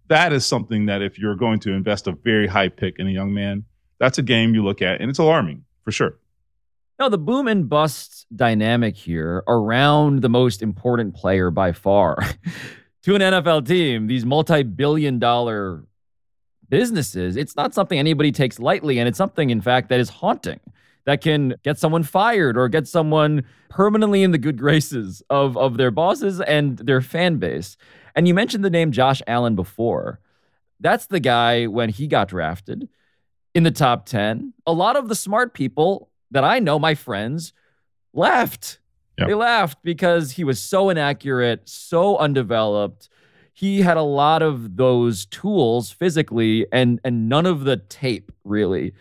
That 0.07 0.31
is 0.31 0.45
something 0.45 0.85
that 0.85 1.01
if 1.01 1.17
you're 1.17 1.35
going 1.35 1.59
to 1.61 1.71
invest 1.73 2.07
a 2.07 2.11
very 2.11 2.47
high 2.47 2.69
pick 2.69 2.99
in 2.99 3.07
a 3.07 3.11
young 3.11 3.33
man, 3.33 3.65
that's 3.99 4.17
a 4.17 4.23
game 4.23 4.53
you 4.53 4.63
look 4.63 4.81
at 4.81 5.01
and 5.01 5.09
it's 5.09 5.19
alarming 5.19 5.65
for 5.83 5.91
sure. 5.91 6.19
Now, 6.97 7.09
the 7.09 7.17
boom 7.17 7.47
and 7.47 7.67
bust 7.67 8.25
dynamic 8.33 8.95
here 8.95 9.43
around 9.47 10.21
the 10.21 10.29
most 10.29 10.61
important 10.61 11.13
player 11.13 11.51
by 11.51 11.73
far 11.73 12.17
to 13.05 13.13
an 13.13 13.21
NFL 13.21 13.67
team, 13.67 14.07
these 14.07 14.25
multi 14.25 14.63
billion 14.63 15.19
dollar 15.19 15.83
businesses, 16.69 17.37
it's 17.37 17.55
not 17.55 17.73
something 17.75 17.99
anybody 17.99 18.31
takes 18.31 18.59
lightly. 18.59 18.97
And 18.97 19.07
it's 19.07 19.17
something, 19.17 19.51
in 19.51 19.61
fact, 19.61 19.89
that 19.89 19.99
is 19.99 20.09
haunting, 20.09 20.59
that 21.05 21.21
can 21.21 21.53
get 21.63 21.77
someone 21.77 22.01
fired 22.01 22.57
or 22.57 22.67
get 22.67 22.87
someone 22.87 23.45
permanently 23.69 24.23
in 24.23 24.31
the 24.31 24.39
good 24.39 24.57
graces 24.57 25.21
of, 25.29 25.55
of 25.55 25.77
their 25.77 25.91
bosses 25.91 26.41
and 26.41 26.79
their 26.79 26.99
fan 26.99 27.37
base. 27.37 27.77
And 28.15 28.27
you 28.27 28.33
mentioned 28.33 28.65
the 28.65 28.71
name 28.71 28.91
Josh 28.91 29.21
Allen 29.27 29.55
before. 29.55 30.19
that's 30.79 31.05
the 31.05 31.19
guy 31.19 31.67
when 31.67 31.89
he 31.89 32.07
got 32.07 32.27
drafted 32.29 32.89
in 33.53 33.61
the 33.61 33.71
top 33.71 34.07
10. 34.07 34.53
A 34.65 34.73
lot 34.73 34.95
of 34.95 35.09
the 35.09 35.15
smart 35.15 35.53
people 35.53 36.09
that 36.31 36.43
I 36.43 36.57
know, 36.57 36.79
my 36.79 36.95
friends, 36.95 37.53
left. 38.13 38.79
Yep. 39.17 39.27
They 39.27 39.33
laughed 39.33 39.79
because 39.83 40.31
he 40.31 40.43
was 40.43 40.59
so 40.59 40.89
inaccurate, 40.89 41.67
so 41.69 42.17
undeveloped. 42.17 43.09
He 43.53 43.81
had 43.81 43.95
a 43.95 44.01
lot 44.01 44.41
of 44.41 44.75
those 44.75 45.25
tools 45.25 45.89
physically 45.91 46.65
and 46.71 46.99
and 47.03 47.29
none 47.29 47.45
of 47.45 47.63
the 47.63 47.77
tape 47.77 48.31
really 48.43 48.93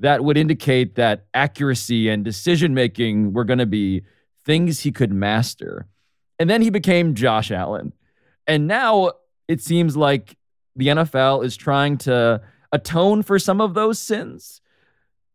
that 0.00 0.24
would 0.24 0.36
indicate 0.36 0.94
that 0.96 1.26
accuracy 1.34 2.08
and 2.08 2.24
decision 2.24 2.74
making 2.74 3.32
were 3.32 3.44
going 3.44 3.58
to 3.58 3.66
be 3.66 4.02
things 4.44 4.80
he 4.80 4.90
could 4.90 5.12
master. 5.12 5.86
And 6.38 6.48
then 6.48 6.62
he 6.62 6.70
became 6.70 7.14
Josh 7.14 7.50
Allen. 7.50 7.92
And 8.46 8.66
now 8.66 9.12
it 9.46 9.60
seems 9.60 9.96
like 9.96 10.36
the 10.74 10.88
NFL 10.88 11.44
is 11.44 11.56
trying 11.56 11.98
to 11.98 12.40
atone 12.72 13.22
for 13.22 13.38
some 13.38 13.60
of 13.60 13.74
those 13.74 13.98
sins. 13.98 14.62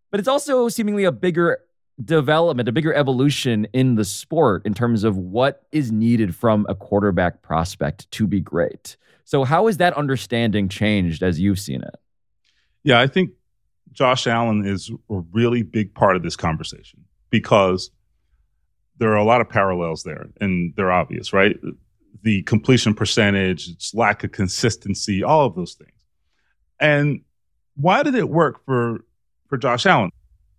But 0.10 0.19
it's 0.19 0.28
also 0.28 0.67
seemingly 0.67 1.04
a 1.04 1.12
bigger 1.12 1.60
development, 2.03 2.67
a 2.67 2.71
bigger 2.71 2.93
evolution 2.93 3.67
in 3.73 3.95
the 3.95 4.05
sport 4.05 4.65
in 4.65 4.73
terms 4.73 5.03
of 5.03 5.17
what 5.17 5.63
is 5.71 5.91
needed 5.91 6.36
from 6.36 6.65
a 6.67 6.75
quarterback 6.75 7.41
prospect 7.41 8.10
to 8.12 8.27
be 8.27 8.41
great. 8.41 8.97
So, 9.23 9.43
how 9.43 9.67
has 9.67 9.77
that 9.77 9.93
understanding 9.93 10.69
changed 10.69 11.23
as 11.23 11.39
you've 11.39 11.60
seen 11.60 11.81
it? 11.81 11.95
Yeah, 12.84 12.99
I 12.99 13.08
think 13.08 13.31
Josh 13.91 14.27
Allen 14.27 14.65
is 14.65 14.91
a 15.10 15.19
really 15.31 15.63
big 15.63 15.93
part 15.95 16.15
of 16.15 16.23
this 16.23 16.36
conversation 16.36 17.05
because 17.29 17.89
there 18.97 19.12
are 19.12 19.17
a 19.17 19.23
lot 19.23 19.41
of 19.41 19.49
parallels 19.49 20.03
there, 20.03 20.27
and 20.39 20.73
they're 20.75 20.91
obvious, 20.91 21.34
right? 21.34 21.55
The 22.21 22.43
completion 22.43 22.93
percentage, 22.93 23.67
its 23.67 23.93
lack 23.93 24.23
of 24.23 24.31
consistency, 24.31 25.23
all 25.23 25.45
of 25.45 25.55
those 25.55 25.73
things. 25.73 25.91
And 26.79 27.21
why 27.75 28.03
did 28.03 28.15
it 28.15 28.29
work 28.29 28.63
for 28.65 29.05
for 29.47 29.58
Josh 29.58 29.86
Allen? 29.86 30.12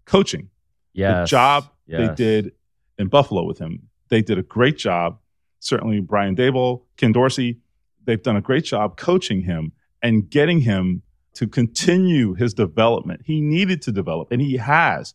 Coaching. 0.04 0.50
Yeah. 0.96 1.20
The 1.20 1.26
job 1.26 1.68
yes. 1.86 2.08
they 2.08 2.14
did 2.14 2.52
in 2.98 3.08
Buffalo 3.08 3.44
with 3.44 3.58
him. 3.58 3.88
They 4.08 4.22
did 4.22 4.38
a 4.38 4.42
great 4.42 4.78
job. 4.78 5.18
Certainly 5.60 6.00
Brian 6.00 6.34
Daboll, 6.34 6.82
Ken 6.96 7.12
Dorsey, 7.12 7.60
they've 8.04 8.22
done 8.22 8.36
a 8.36 8.40
great 8.40 8.64
job 8.64 8.96
coaching 8.96 9.42
him 9.42 9.72
and 10.02 10.28
getting 10.28 10.60
him 10.60 11.02
to 11.34 11.46
continue 11.46 12.34
his 12.34 12.54
development. 12.54 13.20
He 13.24 13.40
needed 13.40 13.82
to 13.82 13.92
develop, 13.92 14.32
and 14.32 14.40
he 14.40 14.56
has. 14.56 15.14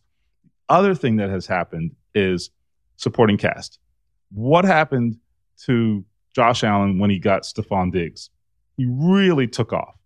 Other 0.68 0.94
thing 0.94 1.16
that 1.16 1.30
has 1.30 1.46
happened 1.46 1.96
is 2.14 2.50
supporting 2.96 3.36
cast. 3.36 3.78
What 4.30 4.64
happened 4.64 5.18
to 5.64 6.04
Josh 6.34 6.62
Allen 6.62 6.98
when 6.98 7.10
he 7.10 7.18
got 7.18 7.42
Stefon 7.42 7.92
Diggs? 7.92 8.30
He 8.76 8.86
really 8.88 9.48
took 9.48 9.72
off. 9.72 9.96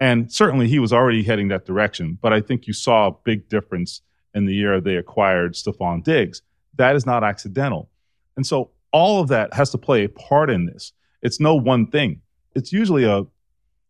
And 0.00 0.32
certainly 0.32 0.68
he 0.68 0.78
was 0.78 0.92
already 0.92 1.22
heading 1.22 1.48
that 1.48 1.66
direction, 1.66 2.18
but 2.20 2.32
I 2.32 2.40
think 2.40 2.66
you 2.66 2.72
saw 2.72 3.08
a 3.08 3.12
big 3.24 3.48
difference 3.48 4.00
in 4.34 4.46
the 4.46 4.54
year 4.54 4.80
they 4.80 4.96
acquired 4.96 5.54
Stefon 5.54 6.02
Diggs. 6.02 6.42
That 6.76 6.96
is 6.96 7.06
not 7.06 7.24
accidental. 7.24 7.90
And 8.36 8.46
so 8.46 8.70
all 8.92 9.20
of 9.20 9.28
that 9.28 9.52
has 9.54 9.70
to 9.70 9.78
play 9.78 10.04
a 10.04 10.08
part 10.08 10.50
in 10.50 10.66
this. 10.66 10.92
It's 11.22 11.40
no 11.40 11.54
one 11.54 11.86
thing. 11.86 12.20
It's 12.54 12.72
usually 12.72 13.04
a, 13.04 13.24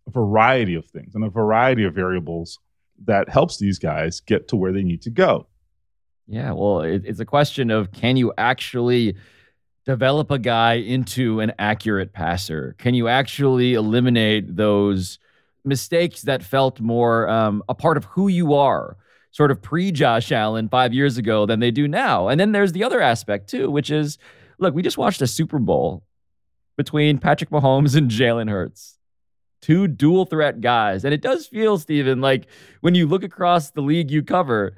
variety 0.08 0.74
of 0.74 0.84
things 0.86 1.14
and 1.14 1.24
a 1.24 1.28
variety 1.28 1.84
of 1.84 1.94
variables 1.94 2.58
that 3.04 3.28
helps 3.28 3.58
these 3.58 3.78
guys 3.78 4.20
get 4.20 4.48
to 4.48 4.56
where 4.56 4.72
they 4.72 4.82
need 4.82 5.02
to 5.02 5.10
go. 5.10 5.46
Yeah, 6.26 6.52
well, 6.52 6.80
it, 6.80 7.02
it's 7.04 7.20
a 7.20 7.24
question 7.24 7.70
of 7.70 7.92
can 7.92 8.16
you 8.16 8.32
actually 8.38 9.16
develop 9.84 10.30
a 10.30 10.38
guy 10.38 10.74
into 10.74 11.40
an 11.40 11.52
accurate 11.58 12.12
passer? 12.12 12.74
Can 12.78 12.94
you 12.94 13.08
actually 13.08 13.74
eliminate 13.74 14.56
those 14.56 15.18
mistakes 15.64 16.22
that 16.22 16.42
felt 16.42 16.80
more 16.80 17.28
um, 17.28 17.62
a 17.68 17.74
part 17.74 17.96
of 17.96 18.04
who 18.06 18.28
you 18.28 18.54
are, 18.54 18.96
sort 19.32 19.50
of 19.50 19.60
pre 19.60 19.90
Josh 19.90 20.30
Allen 20.30 20.68
five 20.68 20.94
years 20.94 21.18
ago 21.18 21.44
than 21.44 21.60
they 21.60 21.70
do 21.70 21.88
now? 21.88 22.28
And 22.28 22.38
then 22.40 22.52
there's 22.52 22.72
the 22.72 22.84
other 22.84 23.00
aspect 23.00 23.50
too, 23.50 23.70
which 23.70 23.90
is 23.90 24.18
look, 24.58 24.74
we 24.74 24.82
just 24.82 24.98
watched 24.98 25.20
a 25.20 25.26
Super 25.26 25.58
Bowl 25.58 26.04
between 26.76 27.18
Patrick 27.18 27.50
Mahomes 27.50 27.96
and 27.96 28.10
Jalen 28.10 28.48
Hurts. 28.48 28.98
Two 29.60 29.86
dual 29.86 30.24
threat 30.24 30.60
guys. 30.60 31.04
And 31.04 31.14
it 31.14 31.20
does 31.20 31.46
feel, 31.46 31.78
Stephen, 31.78 32.20
like 32.20 32.46
when 32.80 32.94
you 32.94 33.06
look 33.06 33.22
across 33.22 33.70
the 33.70 33.82
league 33.82 34.10
you 34.10 34.22
cover, 34.22 34.76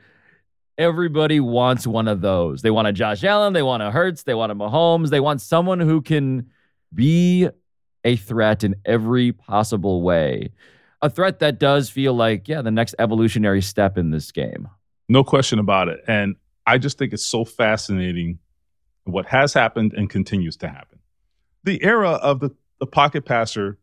everybody 0.76 1.40
wants 1.40 1.86
one 1.86 2.08
of 2.08 2.20
those. 2.20 2.62
They 2.62 2.70
want 2.70 2.88
a 2.88 2.92
Josh 2.92 3.24
Allen, 3.24 3.52
they 3.52 3.62
want 3.62 3.82
a 3.82 3.90
Hurts, 3.90 4.24
they 4.24 4.34
want 4.34 4.52
a 4.52 4.54
Mahomes, 4.54 5.10
they 5.10 5.20
want 5.20 5.40
someone 5.40 5.80
who 5.80 6.02
can 6.02 6.50
be 6.92 7.48
a 8.04 8.16
threat 8.16 8.64
in 8.64 8.74
every 8.84 9.32
possible 9.32 10.02
way. 10.02 10.50
A 11.04 11.10
threat 11.10 11.40
that 11.40 11.58
does 11.58 11.90
feel 11.90 12.14
like, 12.14 12.48
yeah, 12.48 12.62
the 12.62 12.70
next 12.70 12.94
evolutionary 12.98 13.60
step 13.60 13.98
in 13.98 14.10
this 14.10 14.32
game. 14.32 14.70
No 15.06 15.22
question 15.22 15.58
about 15.58 15.88
it. 15.88 16.00
And 16.08 16.36
I 16.66 16.78
just 16.78 16.96
think 16.96 17.12
it's 17.12 17.26
so 17.26 17.44
fascinating 17.44 18.38
what 19.04 19.26
has 19.26 19.52
happened 19.52 19.92
and 19.92 20.08
continues 20.08 20.56
to 20.56 20.68
happen. 20.68 21.00
The 21.62 21.84
era 21.84 22.12
of 22.12 22.40
the, 22.40 22.56
the 22.80 22.86
pocket 22.86 23.26
passer, 23.26 23.78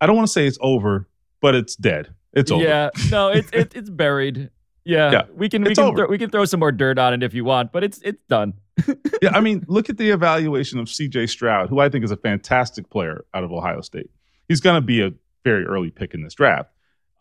I 0.00 0.06
don't 0.06 0.16
want 0.16 0.28
to 0.28 0.32
say 0.32 0.46
it's 0.46 0.56
over, 0.62 1.10
but 1.42 1.54
it's 1.54 1.76
dead. 1.76 2.14
It's 2.32 2.50
over. 2.50 2.64
Yeah, 2.64 2.88
no, 3.10 3.28
it's 3.34 3.50
it, 3.52 3.74
it's 3.76 3.90
buried. 3.90 4.48
Yeah, 4.82 5.12
Yeah, 5.12 5.22
we 5.34 5.50
can 5.50 5.64
we 5.64 5.72
it's 5.72 5.78
can 5.78 5.94
throw, 5.94 6.06
we 6.06 6.16
can 6.16 6.30
throw 6.30 6.46
some 6.46 6.60
more 6.60 6.72
dirt 6.72 6.98
on 6.98 7.12
it 7.12 7.22
if 7.22 7.34
you 7.34 7.44
want, 7.44 7.70
but 7.70 7.84
it's 7.84 8.00
it's 8.02 8.22
done. 8.30 8.54
yeah, 9.20 9.30
I 9.34 9.40
mean, 9.40 9.66
look 9.68 9.90
at 9.90 9.98
the 9.98 10.08
evaluation 10.08 10.78
of 10.78 10.86
CJ 10.86 11.28
Stroud, 11.28 11.68
who 11.68 11.80
I 11.80 11.90
think 11.90 12.02
is 12.02 12.10
a 12.10 12.16
fantastic 12.16 12.88
player 12.88 13.26
out 13.34 13.44
of 13.44 13.52
Ohio 13.52 13.82
State. 13.82 14.10
He's 14.48 14.60
going 14.60 14.76
to 14.76 14.84
be 14.84 15.02
a 15.02 15.12
very 15.44 15.64
early 15.64 15.90
pick 15.90 16.14
in 16.14 16.22
this 16.22 16.34
draft. 16.34 16.70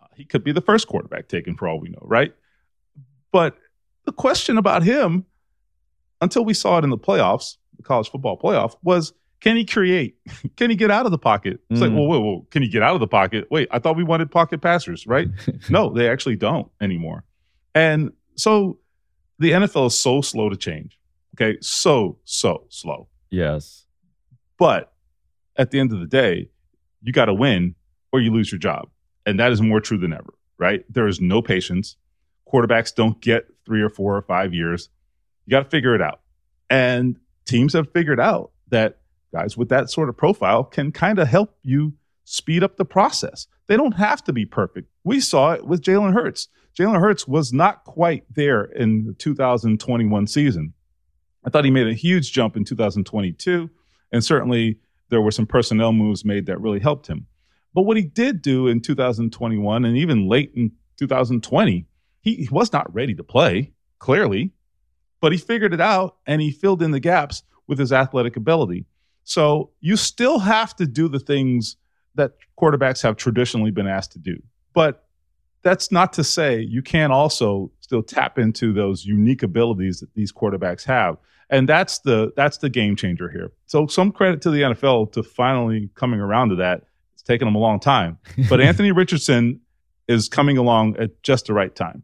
Uh, 0.02 0.08
he 0.16 0.26
could 0.26 0.44
be 0.44 0.52
the 0.52 0.62
first 0.62 0.88
quarterback 0.88 1.28
taken 1.28 1.56
for 1.56 1.68
all 1.68 1.80
we 1.80 1.90
know, 1.90 2.02
right? 2.02 2.34
But 3.32 3.58
the 4.06 4.12
question 4.12 4.58
about 4.58 4.84
him, 4.84 5.26
until 6.22 6.46
we 6.46 6.54
saw 6.54 6.78
it 6.78 6.84
in 6.84 6.90
the 6.90 6.98
playoffs, 6.98 7.58
the 7.78 7.84
college 7.84 8.10
football 8.10 8.38
playoff, 8.38 8.76
was 8.84 9.14
can 9.40 9.56
he 9.58 9.66
create? 9.66 10.18
can 10.58 10.70
he 10.70 10.76
get 10.76 10.92
out 10.92 11.06
of 11.06 11.12
the 11.12 11.18
pocket? 11.18 11.60
It's 11.70 11.82
like, 11.82 11.90
Mm. 11.92 11.96
well, 11.96 12.08
wait, 12.08 12.20
whoa, 12.22 12.48
can 12.52 12.62
he 12.62 12.68
get 12.70 12.84
out 12.84 12.94
of 12.94 13.00
the 13.00 13.08
pocket? 13.08 13.48
Wait, 13.50 13.68
I 13.72 13.80
thought 13.80 13.96
we 13.96 14.04
wanted 14.04 14.30
pocket 14.30 14.62
passers, 14.62 15.08
right? 15.08 15.28
no, 15.70 15.90
they 15.92 16.10
actually 16.10 16.36
don't 16.36 16.70
anymore. 16.80 17.24
And 17.74 18.12
so 18.36 18.78
the 19.40 19.52
NFL 19.52 19.88
is 19.88 19.98
so 19.98 20.22
slow 20.22 20.50
to 20.50 20.56
change. 20.58 21.00
Okay. 21.36 21.58
So, 21.62 22.20
so 22.26 22.66
slow. 22.70 23.08
Yes. 23.32 23.86
But 24.60 24.94
at 25.56 25.72
the 25.72 25.80
end 25.80 25.92
of 25.94 26.00
the 26.00 26.06
day, 26.06 26.50
you 27.02 27.12
got 27.14 27.26
to 27.26 27.34
win 27.34 27.74
or 28.12 28.20
you 28.20 28.32
lose 28.32 28.52
your 28.52 28.60
job. 28.60 28.90
And 29.26 29.40
that 29.40 29.52
is 29.52 29.62
more 29.62 29.80
true 29.80 29.98
than 29.98 30.14
ever, 30.14 30.34
right? 30.58 30.84
There 30.90 31.08
is 31.08 31.22
no 31.22 31.42
patience. 31.42 31.96
Quarterbacks 32.52 32.94
don't 32.94 33.20
get 33.22 33.48
three 33.66 33.82
or 33.82 33.90
four 33.90 34.16
or 34.16 34.22
five 34.22 34.54
years. 34.54 34.90
You 35.46 35.52
got 35.52 35.64
to 35.64 35.70
figure 35.70 35.96
it 35.96 36.02
out. 36.02 36.22
And 36.70 37.18
teams 37.46 37.74
have 37.74 37.92
figured 37.92 38.20
out 38.20 38.52
that 38.70 39.00
guys 39.32 39.58
with 39.58 39.70
that 39.70 39.90
sort 39.90 40.10
of 40.10 40.18
profile 40.18 40.64
can 40.64 40.92
kind 40.92 41.20
of 41.20 41.28
help 41.28 41.58
you 41.64 41.94
speed 42.24 42.64
up 42.64 42.78
the 42.78 42.86
process. 42.86 43.48
They 43.68 43.78
don't 43.78 43.94
have 43.94 44.24
to 44.26 44.34
be 44.34 44.46
perfect. 44.46 44.90
We 45.04 45.20
saw 45.20 45.54
it 45.54 45.66
with 45.66 45.82
Jalen 45.82 46.14
Hurts. 46.14 46.48
Jalen 46.78 47.00
Hurts 47.00 47.28
was 47.28 47.52
not 47.52 47.84
quite 47.84 48.24
there 48.34 48.64
in 48.64 49.06
the 49.06 49.14
2021 49.14 50.28
season. 50.28 50.74
I 51.46 51.50
thought 51.50 51.66
he 51.66 51.72
made 51.72 51.88
a 51.88 51.94
huge 51.94 52.32
jump 52.32 52.56
in 52.56 52.64
2022. 52.64 53.70
And 54.12 54.24
certainly 54.24 54.80
there 55.10 55.22
were 55.22 55.32
some 55.32 55.46
personnel 55.46 55.92
moves 55.92 56.24
made 56.24 56.46
that 56.46 56.62
really 56.62 56.80
helped 56.80 57.08
him. 57.08 57.28
But 57.74 57.84
what 57.84 57.98
he 57.98 58.04
did 58.04 58.42
do 58.42 58.68
in 58.68 58.82
2021 58.82 59.86
and 59.86 59.98
even 59.98 60.28
late 60.28 60.52
in 60.56 60.72
2020, 60.98 61.86
he, 62.22 62.36
he 62.36 62.50
was 62.50 62.74
not 62.74 62.94
ready 62.94 63.16
to 63.16 63.24
play, 63.24 63.72
clearly, 64.00 64.52
but 65.22 65.32
he 65.32 65.38
figured 65.38 65.74
it 65.74 65.82
out 65.82 66.18
and 66.26 66.42
he 66.42 66.52
filled 66.52 66.82
in 66.82 66.92
the 66.92 67.00
gaps 67.00 67.44
with 67.68 67.80
his 67.80 67.94
athletic 67.94 68.36
ability. 68.36 68.86
So 69.24 69.72
you 69.80 69.96
still 69.96 70.40
have 70.40 70.76
to 70.76 70.86
do 70.86 71.08
the 71.08 71.20
things 71.20 71.78
that 72.16 72.34
quarterbacks 72.60 73.02
have 73.04 73.16
traditionally 73.16 73.72
been 73.72 73.88
asked 73.88 74.12
to 74.14 74.20
do. 74.20 74.42
But 74.74 75.06
that's 75.62 75.92
not 75.92 76.14
to 76.14 76.24
say 76.24 76.60
you 76.60 76.82
can't 76.82 77.14
also 77.14 77.72
still 77.80 78.04
tap 78.04 78.40
into 78.40 78.74
those 78.74 79.06
unique 79.06 79.44
abilities 79.44 80.00
that 80.00 80.14
these 80.14 80.32
quarterbacks 80.32 80.84
have. 80.86 81.18
And 81.50 81.68
that's 81.68 82.00
the 82.00 82.32
that's 82.36 82.58
the 82.58 82.70
game 82.70 82.96
changer 82.96 83.30
here. 83.30 83.52
So 83.66 83.86
some 83.86 84.12
credit 84.12 84.42
to 84.44 84.52
the 84.52 84.62
NFL 84.62 85.12
to 85.14 85.24
finally 85.24 85.90
coming 85.96 86.20
around 86.20 86.50
to 86.50 86.56
that. 86.56 86.84
It's 87.22 87.28
taken 87.28 87.46
them 87.46 87.54
a 87.54 87.60
long 87.60 87.80
time. 87.80 88.18
But 88.50 88.62
Anthony 88.62 88.92
Richardson 88.92 89.62
is 90.08 90.28
coming 90.28 90.58
along 90.58 90.98
at 90.98 91.22
just 91.22 91.46
the 91.46 91.54
right 91.54 91.74
time. 91.74 92.02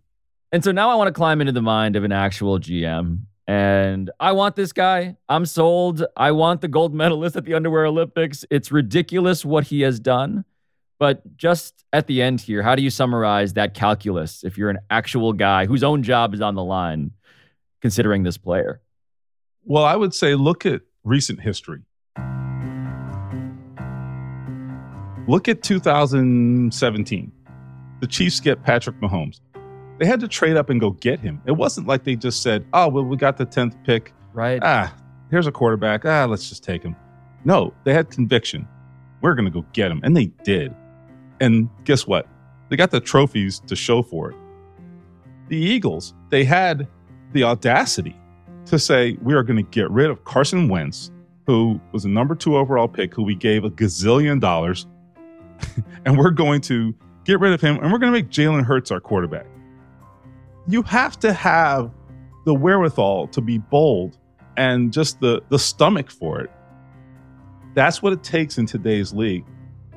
And 0.51 0.63
so 0.63 0.71
now 0.71 0.91
I 0.91 0.95
want 0.95 1.07
to 1.07 1.11
climb 1.11 1.41
into 1.41 1.53
the 1.53 1.61
mind 1.61 1.95
of 1.95 2.03
an 2.03 2.11
actual 2.11 2.59
GM. 2.59 3.21
And 3.47 4.11
I 4.19 4.33
want 4.33 4.55
this 4.55 4.71
guy. 4.71 5.17
I'm 5.27 5.47
sold. 5.47 6.05
I 6.15 6.31
want 6.33 6.61
the 6.61 6.67
gold 6.67 6.93
medalist 6.93 7.35
at 7.35 7.45
the 7.45 7.55
Underwear 7.55 7.87
Olympics. 7.87 8.45
It's 8.51 8.71
ridiculous 8.71 9.43
what 9.43 9.65
he 9.65 9.81
has 9.81 9.99
done. 9.99 10.45
But 10.99 11.35
just 11.35 11.83
at 11.91 12.05
the 12.05 12.21
end 12.21 12.41
here, 12.41 12.61
how 12.61 12.75
do 12.75 12.83
you 12.83 12.91
summarize 12.91 13.53
that 13.53 13.73
calculus 13.73 14.43
if 14.43 14.55
you're 14.55 14.69
an 14.69 14.79
actual 14.91 15.33
guy 15.33 15.65
whose 15.65 15.83
own 15.83 16.03
job 16.03 16.35
is 16.35 16.41
on 16.41 16.53
the 16.53 16.63
line, 16.63 17.11
considering 17.81 18.21
this 18.21 18.37
player? 18.37 18.81
Well, 19.63 19.83
I 19.83 19.95
would 19.95 20.13
say 20.13 20.35
look 20.35 20.65
at 20.65 20.81
recent 21.03 21.41
history. 21.41 21.81
Look 25.27 25.49
at 25.49 25.61
2017. 25.61 27.31
The 27.99 28.07
Chiefs 28.07 28.39
get 28.39 28.63
Patrick 28.63 28.99
Mahomes. 29.01 29.41
They 29.99 30.05
had 30.05 30.19
to 30.21 30.27
trade 30.27 30.55
up 30.55 30.69
and 30.69 30.79
go 30.79 30.91
get 30.91 31.19
him. 31.19 31.41
It 31.45 31.51
wasn't 31.53 31.87
like 31.87 32.03
they 32.03 32.15
just 32.15 32.41
said, 32.41 32.65
"Oh, 32.71 32.87
well, 32.87 33.03
we 33.03 33.17
got 33.17 33.37
the 33.37 33.45
10th 33.45 33.75
pick. 33.83 34.13
Right. 34.33 34.59
Ah, 34.63 34.95
here's 35.31 35.47
a 35.47 35.51
quarterback. 35.51 36.05
Ah, 36.05 36.25
let's 36.25 36.47
just 36.47 36.63
take 36.63 36.83
him." 36.83 36.95
No, 37.43 37.73
they 37.83 37.93
had 37.93 38.09
conviction. 38.09 38.67
We're 39.21 39.33
going 39.33 39.45
to 39.45 39.51
go 39.51 39.65
get 39.73 39.91
him, 39.91 39.99
and 40.03 40.15
they 40.15 40.27
did. 40.43 40.73
And 41.39 41.69
guess 41.83 42.05
what? 42.07 42.27
They 42.69 42.75
got 42.75 42.91
the 42.91 42.99
trophies 42.99 43.59
to 43.67 43.75
show 43.75 44.03
for 44.03 44.31
it. 44.31 44.37
The 45.49 45.57
Eagles, 45.57 46.13
they 46.29 46.43
had 46.43 46.87
the 47.33 47.43
audacity 47.43 48.15
to 48.65 48.77
say, 48.77 49.17
"We 49.21 49.33
are 49.33 49.43
going 49.43 49.57
to 49.57 49.69
get 49.71 49.89
rid 49.89 50.09
of 50.09 50.23
Carson 50.23 50.69
Wentz, 50.69 51.11
who 51.47 51.81
was 51.91 52.05
a 52.05 52.09
number 52.09 52.35
2 52.35 52.55
overall 52.55 52.87
pick 52.87 53.13
who 53.13 53.23
we 53.23 53.33
gave 53.35 53.63
a 53.63 53.69
gazillion 53.69 54.39
dollars, 54.39 54.85
and 56.05 56.17
we're 56.17 56.31
going 56.31 56.61
to 56.61 56.93
get 57.25 57.39
rid 57.39 57.53
of 57.53 57.61
him 57.61 57.77
and 57.77 57.91
we're 57.91 57.99
going 57.99 58.11
to 58.11 58.17
make 58.17 58.29
Jalen 58.29 58.63
Hurts 58.63 58.91
our 58.91 58.99
quarterback." 58.99 59.47
you 60.67 60.81
have 60.83 61.17
to 61.19 61.33
have 61.33 61.91
the 62.45 62.53
wherewithal 62.53 63.27
to 63.29 63.41
be 63.41 63.57
bold 63.57 64.17
and 64.57 64.91
just 64.91 65.19
the 65.19 65.41
the 65.49 65.59
stomach 65.59 66.11
for 66.11 66.41
it. 66.41 66.51
That's 67.73 68.01
what 68.01 68.13
it 68.13 68.23
takes 68.23 68.57
in 68.57 68.65
today's 68.65 69.13
league. 69.13 69.45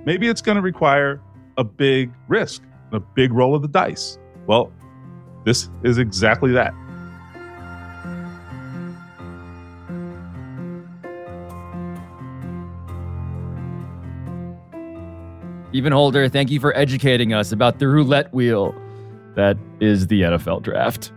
Maybe 0.04 0.28
it's 0.28 0.42
going 0.42 0.56
to 0.56 0.62
require 0.62 1.20
a 1.56 1.64
big 1.64 2.12
risk, 2.28 2.62
a 2.92 3.00
big 3.00 3.32
roll 3.32 3.54
of 3.54 3.62
the 3.62 3.68
dice. 3.68 4.18
Well, 4.46 4.72
this 5.44 5.68
is 5.82 5.98
exactly 5.98 6.52
that. 6.52 6.74
Stephen 15.70 15.92
Holder, 15.92 16.28
thank 16.28 16.50
you 16.50 16.58
for 16.58 16.76
educating 16.76 17.32
us 17.32 17.52
about 17.52 17.78
the 17.78 17.86
roulette 17.86 18.34
wheel 18.34 18.74
that 19.36 19.56
is 19.78 20.08
the 20.08 20.22
NFL 20.22 20.62
draft. 20.64 21.12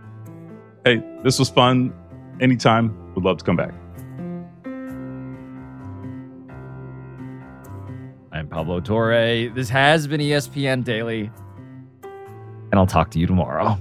Hey, 0.84 1.02
this 1.24 1.40
was 1.40 1.50
fun. 1.50 1.92
Anytime, 2.40 2.96
would 3.16 3.24
love 3.24 3.38
to 3.38 3.44
come 3.44 3.56
back. 3.56 3.74
I'm 8.30 8.46
Pablo 8.48 8.78
Torre. 8.78 9.48
This 9.48 9.68
has 9.70 10.06
been 10.06 10.20
ESPN 10.20 10.84
Daily, 10.84 11.32
and 12.04 12.74
I'll 12.74 12.86
talk 12.86 13.10
to 13.10 13.18
you 13.18 13.26
tomorrow. 13.26 13.76